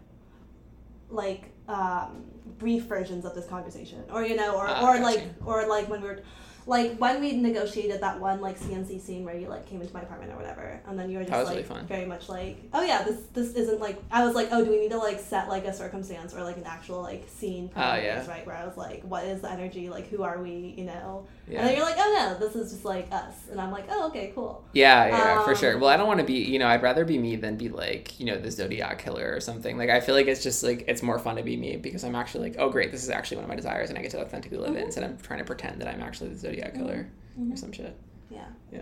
like 1.10 1.50
um, 1.68 2.24
brief 2.58 2.84
versions 2.84 3.24
of 3.24 3.34
this 3.34 3.46
conversation, 3.46 4.04
or 4.12 4.24
you 4.24 4.36
know, 4.36 4.56
or 4.56 4.66
Ah, 4.68 4.82
or 4.82 4.98
gotcha. 4.98 5.02
like 5.02 5.24
or 5.44 5.66
like 5.66 5.88
when 5.88 6.00
we 6.02 6.08
were. 6.08 6.22
Like 6.66 6.96
when 6.96 7.20
we 7.20 7.32
negotiated 7.32 8.00
that 8.00 8.20
one 8.20 8.40
like 8.40 8.58
CNC 8.58 9.00
scene 9.00 9.24
where 9.24 9.36
you 9.36 9.48
like 9.48 9.66
came 9.66 9.80
into 9.82 9.92
my 9.92 10.00
apartment 10.00 10.32
or 10.32 10.36
whatever, 10.36 10.80
and 10.86 10.98
then 10.98 11.10
you 11.10 11.18
were 11.18 11.24
just 11.24 11.44
like 11.46 11.68
really 11.68 11.82
very 11.84 12.06
much 12.06 12.28
like, 12.28 12.56
oh 12.72 12.82
yeah, 12.82 13.02
this 13.02 13.20
this 13.34 13.54
isn't 13.54 13.80
like 13.80 14.02
I 14.10 14.24
was 14.24 14.34
like, 14.34 14.48
oh, 14.50 14.64
do 14.64 14.70
we 14.70 14.80
need 14.80 14.90
to 14.92 14.98
like 14.98 15.20
set 15.20 15.48
like 15.48 15.64
a 15.66 15.74
circumstance 15.74 16.34
or 16.34 16.42
like 16.42 16.56
an 16.56 16.64
actual 16.64 17.02
like 17.02 17.28
scene? 17.28 17.70
Oh, 17.76 17.80
parameters, 17.80 18.02
yeah. 18.04 18.30
right. 18.30 18.46
Where 18.46 18.56
I 18.56 18.64
was 18.66 18.76
like, 18.76 19.02
what 19.02 19.24
is 19.24 19.42
the 19.42 19.50
energy? 19.50 19.88
Like, 19.90 20.08
who 20.08 20.22
are 20.22 20.40
we? 20.40 20.74
You 20.78 20.84
know. 20.84 21.26
Yeah. 21.46 21.58
And 21.58 21.68
then 21.68 21.76
you're 21.76 21.84
like, 21.84 21.96
oh 21.98 22.14
no, 22.38 22.46
this 22.46 22.56
is 22.56 22.72
just 22.72 22.86
like 22.86 23.08
us, 23.12 23.34
and 23.50 23.60
I'm 23.60 23.70
like, 23.70 23.84
oh 23.90 24.06
okay, 24.08 24.32
cool. 24.34 24.64
Yeah, 24.72 25.06
yeah, 25.06 25.18
yeah, 25.18 25.44
for 25.44 25.54
sure. 25.54 25.74
Um, 25.74 25.80
Well, 25.80 25.90
I 25.90 25.98
don't 25.98 26.06
want 26.06 26.20
to 26.20 26.24
be, 26.26 26.34
you 26.38 26.58
know, 26.58 26.66
I'd 26.66 26.82
rather 26.82 27.04
be 27.04 27.18
me 27.18 27.36
than 27.36 27.56
be 27.56 27.68
like, 27.68 28.18
you 28.18 28.24
know, 28.24 28.38
the 28.38 28.50
Zodiac 28.50 28.98
killer 29.02 29.30
or 29.34 29.40
something. 29.40 29.76
Like, 29.76 29.90
I 29.90 30.00
feel 30.00 30.14
like 30.14 30.26
it's 30.26 30.42
just 30.42 30.62
like, 30.62 30.84
it's 30.88 31.02
more 31.02 31.18
fun 31.18 31.36
to 31.36 31.42
be 31.42 31.56
me 31.58 31.76
because 31.76 32.02
I'm 32.04 32.14
actually 32.14 32.48
like, 32.48 32.56
oh, 32.58 32.70
great, 32.70 32.92
this 32.92 33.02
is 33.02 33.10
actually 33.10 33.36
one 33.38 33.44
of 33.44 33.48
my 33.50 33.56
desires 33.56 33.90
and 33.90 33.98
I 33.98 34.02
get 34.02 34.10
to 34.12 34.20
authentically 34.20 34.56
live 34.56 34.74
it 34.74 34.80
Mhm. 34.82 34.86
instead 34.86 35.04
of 35.04 35.20
trying 35.22 35.40
to 35.40 35.44
pretend 35.44 35.80
that 35.82 35.88
I'm 35.88 36.00
actually 36.02 36.30
the 36.30 36.38
Zodiac 36.38 36.53
killer 36.62 37.10
or 37.38 37.44
Mhm. 37.44 37.58
some 37.58 37.72
shit. 37.72 37.96
Yeah. 38.30 38.44
Yeah. 38.72 38.80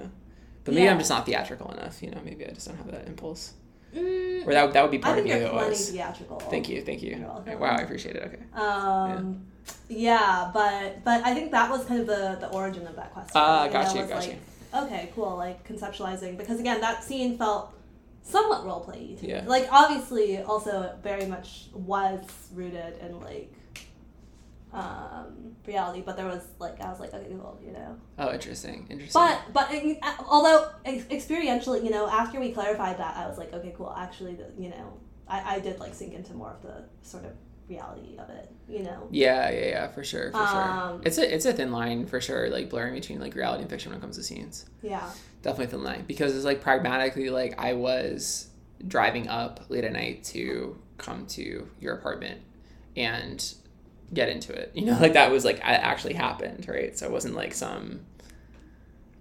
But 0.64 0.74
maybe 0.74 0.85
Yeah. 0.85 0.92
I'm 0.92 0.98
just 0.98 1.11
not 1.11 1.26
theatrical 1.26 1.70
enough, 1.72 2.02
you 2.02 2.11
know, 2.11 2.20
maybe 2.24 2.46
I 2.46 2.50
just 2.50 2.66
don't 2.68 2.76
have 2.76 2.90
that 2.90 3.06
impulse. 3.06 3.54
Mm, 3.94 4.46
Or 4.46 4.52
that, 4.52 4.72
that 4.72 4.82
would 4.82 4.90
be 4.90 4.98
part 4.98 5.18
of 5.18 5.24
think 5.24 5.35
me 5.35 5.40
you're 5.40 5.50
plenty 5.50 5.68
was. 5.70 5.90
theatrical. 5.90 6.38
Thank 6.40 6.68
you, 6.68 6.80
thank 6.82 7.02
you. 7.02 7.16
Wow, 7.58 7.76
I 7.78 7.82
appreciate 7.82 8.16
it. 8.16 8.22
Okay. 8.24 8.42
Um, 8.61 9.46
yeah. 9.88 10.50
but 10.54 11.04
but 11.04 11.24
I 11.24 11.35
think 11.35 11.50
that 11.52 11.70
was 11.70 11.85
kind 11.85 12.00
of 12.00 12.06
the 12.06 12.37
the 12.40 12.48
origin 12.48 12.87
of 12.87 12.96
that 12.96 13.12
question. 13.12 13.32
Ah, 13.35 13.66
you 13.66 13.70
got 13.72 13.94
you, 13.94 14.02
got 14.06 14.26
like, 14.26 14.38
Okay, 14.74 15.11
cool. 15.14 15.37
Like 15.37 15.66
conceptualizing 15.68 16.38
because 16.38 16.58
again, 16.58 16.80
that 16.80 17.04
scene 17.04 17.37
felt 17.37 17.74
somewhat 18.22 18.64
role 18.64 18.80
play. 18.80 19.16
Yeah. 19.20 19.44
Like 19.46 19.68
obviously, 19.70 20.38
also 20.42 20.94
very 21.02 21.26
much 21.26 21.66
was 21.74 22.24
rooted 22.54 22.96
in 22.98 23.20
like 23.20 23.52
um 24.72 25.54
reality, 25.66 26.02
but 26.04 26.16
there 26.16 26.26
was 26.26 26.42
like 26.58 26.80
I 26.80 26.90
was 26.90 27.00
like 27.00 27.12
okay, 27.12 27.26
cool, 27.28 27.61
you 27.64 27.72
know. 27.72 27.96
Oh, 28.18 28.32
interesting, 28.32 28.87
interesting. 28.88 29.20
But 29.20 29.40
but 29.52 29.70
although 30.26 30.70
experientially, 30.87 31.85
you 31.85 31.90
know, 31.90 32.08
after 32.08 32.40
we 32.40 32.52
clarified 32.52 32.98
that, 32.98 33.16
I 33.16 33.26
was 33.28 33.38
like, 33.38 33.52
okay, 33.52 33.74
cool. 33.76 33.94
Actually, 33.96 34.35
the, 34.35 34.46
you 34.58 34.70
know, 34.70 34.94
I, 35.28 35.56
I 35.56 35.61
did 35.61 35.78
like 35.78 35.94
sink 35.94 36.14
into 36.14 36.35
more 36.35 36.50
of 36.50 36.62
the 36.62 36.85
sort 37.02 37.24
of 37.24 37.32
reality 37.68 38.16
of 38.18 38.30
it. 38.30 38.50
You 38.68 38.82
know. 38.85 39.08
Yeah, 39.11 39.50
yeah, 39.50 39.66
yeah, 39.66 39.88
for 39.88 40.04
sure, 40.04 40.30
for 40.30 40.38
sure. 40.38 40.62
Um, 40.62 41.02
It's 41.04 41.18
a 41.18 41.35
it's 41.35 41.44
a 41.44 41.52
thin 41.52 41.70
line 41.72 42.06
for 42.06 42.20
sure, 42.20 42.48
like 42.48 42.70
blurring 42.70 42.94
between 42.94 43.20
like 43.20 43.35
reality 43.35 43.62
and 43.62 43.70
fiction 43.70 43.90
when 43.92 43.98
it 43.98 44.00
comes 44.00 44.16
to 44.16 44.22
scenes. 44.22 44.66
Yeah. 44.82 45.11
Definitely 45.42 45.66
a 45.66 45.68
thin 45.68 45.85
line 45.85 46.04
because 46.06 46.35
it's 46.35 46.44
like 46.44 46.62
pragmatically, 46.62 47.28
like 47.28 47.58
I 47.58 47.74
was 47.74 48.48
driving 48.88 49.28
up 49.28 49.66
late 49.68 49.85
at 49.85 49.92
night 49.92 50.24
to 50.24 50.78
come 50.98 51.26
to 51.26 51.68
your 51.80 51.94
apartment 51.94 52.40
and 52.96 53.54
get 54.14 54.29
into 54.29 54.53
it. 54.53 54.72
You 54.75 54.87
know, 54.87 54.98
like 55.01 55.14
that 55.14 55.31
was 55.31 55.44
like 55.44 55.57
it 55.57 55.62
actually 55.64 56.14
happened, 56.14 56.66
right? 56.68 56.96
So 56.98 57.07
it 57.07 57.12
wasn't 57.12 57.35
like 57.35 57.55
some. 57.55 58.01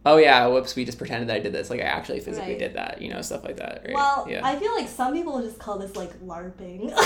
Oh 0.05 0.17
yeah, 0.17 0.47
whoops! 0.47 0.75
We 0.75 0.83
just 0.85 0.97
pretended 0.97 1.29
that 1.29 1.35
I 1.35 1.39
did 1.39 1.53
this. 1.53 1.69
Like 1.69 1.79
I 1.79 1.83
actually 1.83 2.19
physically 2.21 2.51
Right. 2.51 2.59
did 2.59 2.73
that. 2.73 3.01
You 3.01 3.13
know, 3.13 3.21
stuff 3.21 3.43
like 3.43 3.57
that. 3.57 3.83
Right? 3.85 3.93
Well, 3.93 4.25
yeah. 4.29 4.41
I 4.43 4.55
feel 4.55 4.73
like 4.73 4.87
some 4.87 5.13
people 5.13 5.41
just 5.41 5.59
call 5.59 5.77
this 5.77 5.95
like 5.95 6.19
LARPing. 6.21 6.91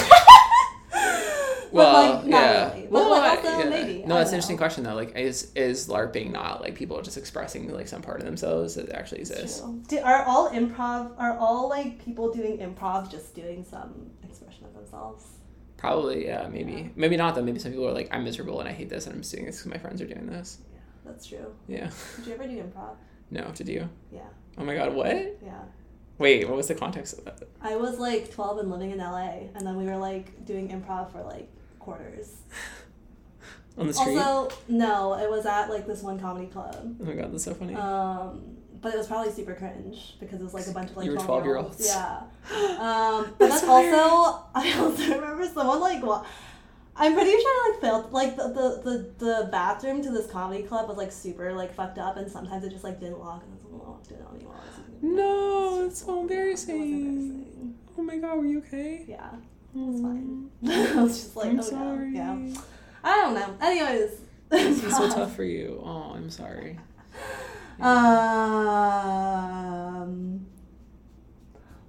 Well, 1.71 2.21
like, 2.21 2.27
yeah. 2.31 2.73
really. 2.73 2.87
Well, 2.87 3.09
like, 3.09 3.43
also, 3.43 3.59
yeah. 3.59 3.69
maybe. 3.69 4.05
No, 4.05 4.15
that's 4.15 4.29
an 4.29 4.35
interesting 4.35 4.55
question 4.55 4.83
though. 4.85 4.95
Like, 4.95 5.15
is 5.17 5.51
is 5.55 5.87
LARPing 5.89 6.31
not 6.31 6.61
like 6.61 6.75
people 6.75 7.01
just 7.01 7.17
expressing 7.17 7.69
like 7.73 7.87
some 7.89 8.01
part 8.01 8.19
of 8.19 8.25
themselves 8.25 8.75
that 8.75 8.89
actually 8.91 9.19
exists? 9.19 9.61
Do, 9.87 9.99
are 9.99 10.23
all 10.23 10.49
improv? 10.51 11.11
Are 11.17 11.37
all 11.37 11.67
like 11.67 12.03
people 12.03 12.31
doing 12.33 12.59
improv 12.59 13.11
just 13.11 13.35
doing 13.35 13.65
some 13.69 14.09
expression 14.23 14.63
of 14.65 14.73
themselves? 14.73 15.25
Probably, 15.77 16.25
yeah, 16.25 16.47
maybe, 16.51 16.71
Yeah. 16.73 16.87
maybe 16.95 17.17
not 17.17 17.35
though. 17.35 17.43
Maybe 17.43 17.59
some 17.59 17.71
people 17.71 17.87
are 17.87 17.91
like, 17.93 18.09
I'm 18.11 18.23
miserable 18.23 18.59
and 18.59 18.67
I 18.69 18.71
hate 18.71 18.89
this, 18.89 19.05
and 19.05 19.15
I'm 19.15 19.21
just 19.21 19.33
doing 19.33 19.45
this 19.45 19.57
because 19.57 19.71
my 19.71 19.77
friends 19.77 20.01
are 20.01 20.07
doing 20.07 20.25
this. 20.27 20.59
Yeah, 20.73 20.79
that's 21.05 21.25
true. 21.25 21.53
Yeah. 21.67 21.89
Did 22.17 22.27
you 22.27 22.33
ever 22.33 22.47
do 22.47 22.57
improv? 22.63 22.95
No, 23.31 23.51
did 23.55 23.67
you? 23.67 23.89
Yeah, 24.11 24.21
Oh 24.57 24.63
my 24.63 24.75
god, 24.75 24.93
what? 24.93 25.07
yeah. 25.43 25.61
Wait, 26.19 26.47
what 26.47 26.55
was 26.55 26.67
the 26.67 26.75
context 26.75 27.17
of 27.17 27.25
that? 27.25 27.39
I 27.61 27.75
was 27.75 27.97
like 27.99 28.31
12 28.31 28.59
and 28.59 28.71
living 28.71 28.91
in 28.91 28.99
LA, 28.99 29.49
and 29.55 29.65
then 29.67 29.75
we 29.75 29.85
were 29.85 29.97
like 29.97 30.45
doing 30.45 30.69
improv 30.69 31.11
for 31.11 31.23
like 31.23 31.49
quarters. 31.79 32.35
On 33.77 33.87
the 33.87 33.93
street? 33.93 34.17
Also, 34.17 34.55
no, 34.69 35.15
it 35.15 35.29
was 35.29 35.45
at 35.45 35.67
like 35.69 35.85
this 35.85 36.01
one 36.01 36.17
comedy 36.19 36.45
club. 36.47 36.95
oh 37.01 37.03
my 37.03 37.13
god, 37.13 37.33
that's 37.33 37.43
so 37.43 37.53
funny. 37.53 37.75
Um, 37.75 38.55
but 38.85 38.93
it 38.93 38.97
was 38.99 39.07
probably 39.07 39.31
super 39.31 39.55
cringe 39.55 40.13
because 40.19 40.39
it 40.39 40.43
was 40.43 40.53
like 40.53 40.67
a 40.67 40.71
bunch 40.71 40.91
of 40.91 40.97
like 40.97 41.07
You 41.07 41.13
were 41.13 41.17
12 41.17 41.43
year 41.43 41.57
olds. 41.57 41.77
12-year-olds. 41.79 41.87
Yeah. 41.87 42.77
Um, 42.79 43.33
but 43.39 43.49
That's 43.49 43.61
then 43.61 43.69
also, 43.71 44.43
I 44.55 44.79
also 44.79 45.15
remember 45.15 45.47
someone 45.47 45.79
like 45.79 46.03
I'm 46.95 47.15
pretty 47.15 47.31
sure 47.31 47.41
I 47.41 47.71
like 47.71 47.81
failed 47.81 48.11
like 48.11 48.35
the, 48.35 48.43
the, 48.49 48.81
the, 49.17 49.25
the 49.25 49.49
bathroom 49.51 50.03
to 50.03 50.11
this 50.11 50.27
comedy 50.27 50.61
club 50.61 50.87
was 50.87 50.97
like 50.97 51.11
super 51.11 51.51
like 51.51 51.73
fucked 51.73 51.97
up 51.97 52.17
and 52.17 52.31
sometimes 52.31 52.63
it 52.63 52.69
just 52.69 52.83
like 52.83 52.99
didn't 52.99 53.19
lock 53.19 53.43
and 53.49 53.59
someone 53.59 53.87
locked 53.87 54.11
it 54.11 54.23
on 54.29 54.39
you 54.39 54.45
while 54.45 54.57
I 54.61 54.67
was 54.67 54.87
eating. 54.99 55.15
no, 55.15 55.85
it's 55.87 56.05
so 56.05 56.21
embarrassing. 56.21 56.75
embarrassing. 56.75 57.75
Oh 57.97 58.03
my 58.03 58.17
god, 58.19 58.37
were 58.37 58.45
you 58.45 58.59
okay? 58.59 59.03
Yeah, 59.07 59.31
it 59.73 59.79
was 59.79 59.99
fine. 59.99 60.51
I 60.67 61.01
was 61.01 61.23
just 61.23 61.35
like, 61.35 61.47
I'm 61.47 61.59
oh 61.59 61.63
sorry. 61.63 62.11
yeah. 62.13 62.37
I 63.03 63.15
don't 63.21 63.33
know. 63.33 63.57
Anyways, 63.65 64.11
This 64.49 64.83
is 64.83 64.95
so 64.95 65.09
tough 65.09 65.35
for 65.35 65.43
you. 65.43 65.81
Oh, 65.83 66.13
I'm 66.15 66.29
sorry. 66.29 66.77
Um, 68.75 70.45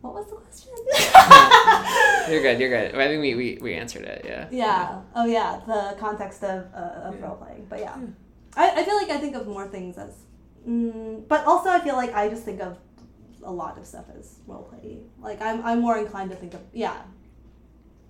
what 0.00 0.14
was 0.14 0.26
the 0.26 0.36
question? 0.36 0.72
You're 2.32 2.42
good. 2.42 2.58
You're 2.60 2.70
good. 2.70 2.94
I 2.94 3.06
think 3.08 3.20
we, 3.22 3.34
we, 3.34 3.58
we 3.60 3.74
answered 3.74 4.04
it. 4.04 4.22
Yeah. 4.24 4.48
Yeah. 4.50 5.00
Oh, 5.14 5.26
yeah. 5.26 5.60
The 5.66 5.96
context 5.98 6.42
of 6.42 6.66
uh, 6.74 7.08
of 7.08 7.14
Yeah. 7.18 7.26
role 7.26 7.36
playing, 7.36 7.66
but 7.68 7.78
yeah, 7.80 7.96
Yeah. 7.98 8.06
I, 8.56 8.80
I 8.80 8.84
feel 8.84 8.96
like 8.96 9.10
I 9.10 9.18
think 9.18 9.36
of 9.36 9.46
more 9.46 9.66
things 9.68 9.96
as, 9.98 10.14
mm, 10.68 11.26
but 11.28 11.44
also 11.46 11.68
I 11.70 11.80
feel 11.80 11.94
like 11.96 12.14
I 12.14 12.28
just 12.28 12.44
think 12.44 12.60
of 12.60 12.78
a 13.44 13.52
lot 13.52 13.78
of 13.78 13.86
stuff 13.86 14.06
as 14.18 14.38
role 14.46 14.64
play. 14.64 14.98
Like 15.20 15.40
I'm 15.40 15.62
I'm 15.64 15.80
more 15.80 15.98
inclined 15.98 16.30
to 16.30 16.36
think 16.36 16.54
of 16.54 16.60
yeah, 16.72 16.96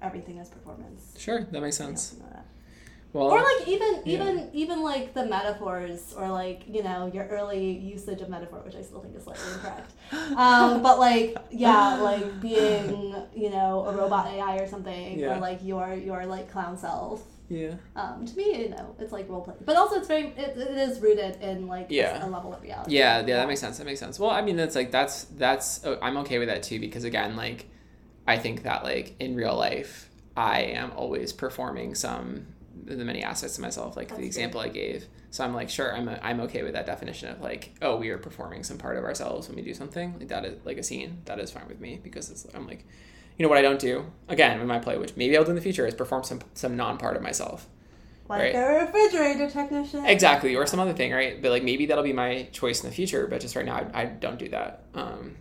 everything 0.00 0.38
as 0.38 0.48
performance. 0.48 1.14
Sure, 1.18 1.40
that 1.50 1.60
makes 1.60 1.78
Yeah, 1.80 1.86
sense. 1.86 2.02
something 2.02 2.26
like 2.26 2.34
that. 2.36 2.46
Well, 3.16 3.28
Or 3.30 3.40
like 3.42 3.66
even 3.66 3.92
yeah. 4.04 4.14
even 4.14 4.50
even 4.52 4.82
like 4.82 5.14
the 5.14 5.24
metaphors 5.24 6.12
or 6.18 6.28
like 6.28 6.60
you 6.68 6.82
know 6.82 7.10
your 7.14 7.26
early 7.28 7.64
usage 7.96 8.20
of 8.20 8.28
metaphor, 8.28 8.60
which 8.64 8.74
I 8.76 8.82
still 8.82 9.00
think 9.00 9.16
is 9.16 9.24
slightly 9.24 9.50
incorrect. 9.54 9.90
Um, 10.36 10.82
but 10.86 10.98
like 10.98 11.34
yeah, 11.50 11.96
like 12.10 12.40
being 12.42 13.16
you 13.34 13.48
know 13.50 13.86
a 13.88 13.96
robot 13.96 14.26
AI 14.34 14.56
or 14.58 14.66
something, 14.68 15.18
Yeah. 15.18 15.36
or 15.36 15.40
like 15.40 15.60
your 15.64 15.94
your 15.94 16.26
like 16.26 16.50
clown 16.52 16.76
self. 16.76 17.22
yeah. 17.48 17.74
Um, 17.94 18.26
to 18.26 18.36
me, 18.36 18.46
you 18.64 18.68
know, 18.68 18.94
it's 18.98 19.12
like 19.12 19.28
role 19.30 19.40
play, 19.40 19.54
but 19.64 19.76
also 19.76 19.96
it's 19.96 20.08
very 20.08 20.26
it, 20.44 20.58
it 20.58 20.76
is 20.88 21.00
rooted 21.00 21.40
in 21.40 21.66
like 21.68 21.86
Yeah. 21.88 22.22
a 22.22 22.28
level 22.28 22.52
of 22.52 22.60
reality. 22.62 22.96
Yeah, 22.98 23.20
yeah, 23.20 23.36
that 23.38 23.48
makes 23.48 23.60
sense. 23.60 23.78
That 23.78 23.86
makes 23.86 24.00
sense. 24.00 24.20
Well, 24.20 24.30
I 24.30 24.42
mean, 24.42 24.56
that's 24.56 24.76
like 24.76 24.90
that's 24.90 25.24
that's 25.44 25.68
oh, 25.86 25.96
I'm 26.02 26.18
okay 26.18 26.38
with 26.38 26.48
that 26.48 26.62
too 26.64 26.78
because 26.80 27.04
again, 27.04 27.34
like 27.34 27.60
I 28.28 28.36
think 28.36 28.62
that 28.64 28.84
like 28.84 29.14
in 29.20 29.36
real 29.36 29.56
life, 29.56 30.10
I 30.36 30.60
am 30.80 30.90
always 30.96 31.32
performing 31.32 31.94
some 31.94 32.48
the 32.86 33.04
many 33.04 33.22
aspects 33.22 33.56
of 33.58 33.62
myself, 33.62 33.96
like 33.96 34.08
That's 34.08 34.16
the 34.18 34.22
good. 34.22 34.26
example 34.26 34.60
I 34.60 34.68
gave. 34.68 35.06
So 35.30 35.44
I'm 35.44 35.54
like, 35.54 35.68
sure, 35.68 35.94
I'm 35.94 36.08
I'm 36.22 36.40
okay 36.42 36.62
with 36.62 36.72
that 36.74 36.86
definition 36.86 37.28
of 37.30 37.40
like, 37.40 37.74
oh, 37.82 37.96
we 37.96 38.08
are 38.10 38.18
performing 38.18 38.62
some 38.62 38.78
part 38.78 38.96
of 38.96 39.04
ourselves 39.04 39.48
when 39.48 39.56
we 39.56 39.62
do 39.62 39.74
something 39.74 40.14
like 40.18 40.28
that 40.28 40.44
is 40.44 40.64
like 40.64 40.78
a 40.78 40.82
scene. 40.82 41.22
That 41.26 41.38
is 41.40 41.50
fine 41.50 41.66
with 41.68 41.80
me 41.80 42.00
because 42.02 42.30
it's 42.30 42.46
I'm 42.54 42.66
like, 42.66 42.84
you 43.36 43.42
know 43.42 43.48
what 43.48 43.58
I 43.58 43.62
don't 43.62 43.78
do 43.80 44.06
again 44.28 44.60
in 44.60 44.66
my 44.66 44.78
play, 44.78 44.96
which 44.98 45.16
maybe 45.16 45.36
I'll 45.36 45.44
do 45.44 45.50
in 45.50 45.56
the 45.56 45.62
future, 45.62 45.86
is 45.86 45.94
perform 45.94 46.22
some 46.24 46.40
some 46.54 46.76
non 46.76 46.96
part 46.98 47.16
of 47.16 47.22
myself. 47.22 47.66
like 48.28 48.40
right. 48.40 48.54
a 48.54 48.84
refrigerator 48.84 49.50
technician. 49.50 50.06
Exactly, 50.06 50.56
or 50.56 50.66
some 50.66 50.80
other 50.80 50.92
thing, 50.94 51.12
right? 51.12 51.40
But 51.42 51.50
like 51.50 51.64
maybe 51.64 51.86
that'll 51.86 52.04
be 52.04 52.12
my 52.12 52.48
choice 52.52 52.82
in 52.82 52.88
the 52.88 52.94
future. 52.94 53.26
But 53.26 53.40
just 53.40 53.56
right 53.56 53.66
now, 53.66 53.76
I, 53.94 54.02
I 54.02 54.04
don't 54.06 54.38
do 54.38 54.48
that 54.50 54.84
um, 54.94 55.36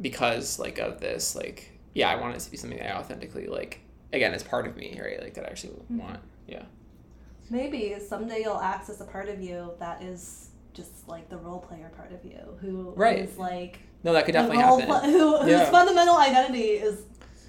because 0.00 0.58
like 0.58 0.78
of 0.78 1.00
this, 1.00 1.34
like 1.36 1.70
yeah, 1.94 2.08
I 2.10 2.16
want 2.16 2.36
it 2.36 2.40
to 2.40 2.50
be 2.50 2.56
something 2.56 2.78
that 2.78 2.94
I 2.94 2.98
authentically 2.98 3.46
like. 3.46 3.80
Again, 4.12 4.32
it's 4.32 4.44
part 4.44 4.66
of 4.68 4.76
me, 4.76 5.00
right? 5.02 5.20
Like 5.20 5.34
that 5.34 5.44
I 5.44 5.48
actually 5.48 5.72
Mm-hmm. 5.72 5.98
want. 5.98 6.20
Yeah, 6.46 6.62
Maybe 7.50 7.94
someday 8.00 8.40
you'll 8.42 8.60
access 8.60 9.00
a 9.00 9.04
part 9.04 9.28
of 9.28 9.40
you 9.40 9.72
that 9.78 10.02
is 10.02 10.48
just 10.72 11.08
like 11.08 11.28
the 11.28 11.36
role 11.36 11.58
player 11.60 11.90
part 11.96 12.12
of 12.12 12.24
you, 12.24 12.38
who 12.60 12.90
is 12.92 12.96
Right. 12.98 13.38
like 13.38 13.78
no, 14.02 14.12
that 14.12 14.24
could 14.26 14.32
definitely 14.32 14.62
happen. 14.62 14.86
pla- 14.86 15.00
who, 15.04 15.46
Yeah. 15.48 15.60
whose 15.60 15.68
fundamental 15.68 16.16
identity 16.16 16.70
is 16.72 17.02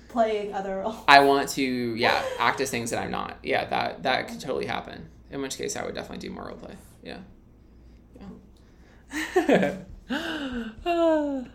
playing 0.09 0.53
other 0.53 0.77
roles. 0.81 0.95
I 1.07 1.19
want 1.21 1.49
to, 1.49 1.63
yeah, 1.63 2.23
act 2.39 2.61
as 2.61 2.69
things 2.69 2.91
that 2.91 2.99
I'm 2.99 3.11
not. 3.11 3.37
Yeah, 3.43 3.65
that 3.65 4.03
that 4.03 4.27
could 4.29 4.39
totally 4.39 4.65
happen. 4.65 5.09
In 5.31 5.41
which 5.41 5.57
case, 5.57 5.75
I 5.75 5.83
would 5.85 5.95
definitely 5.95 6.27
do 6.27 6.33
more 6.33 6.45
role 6.47 6.55
play. 6.57 6.75
Yeah. 7.03 7.17
Yeah. 8.15 9.75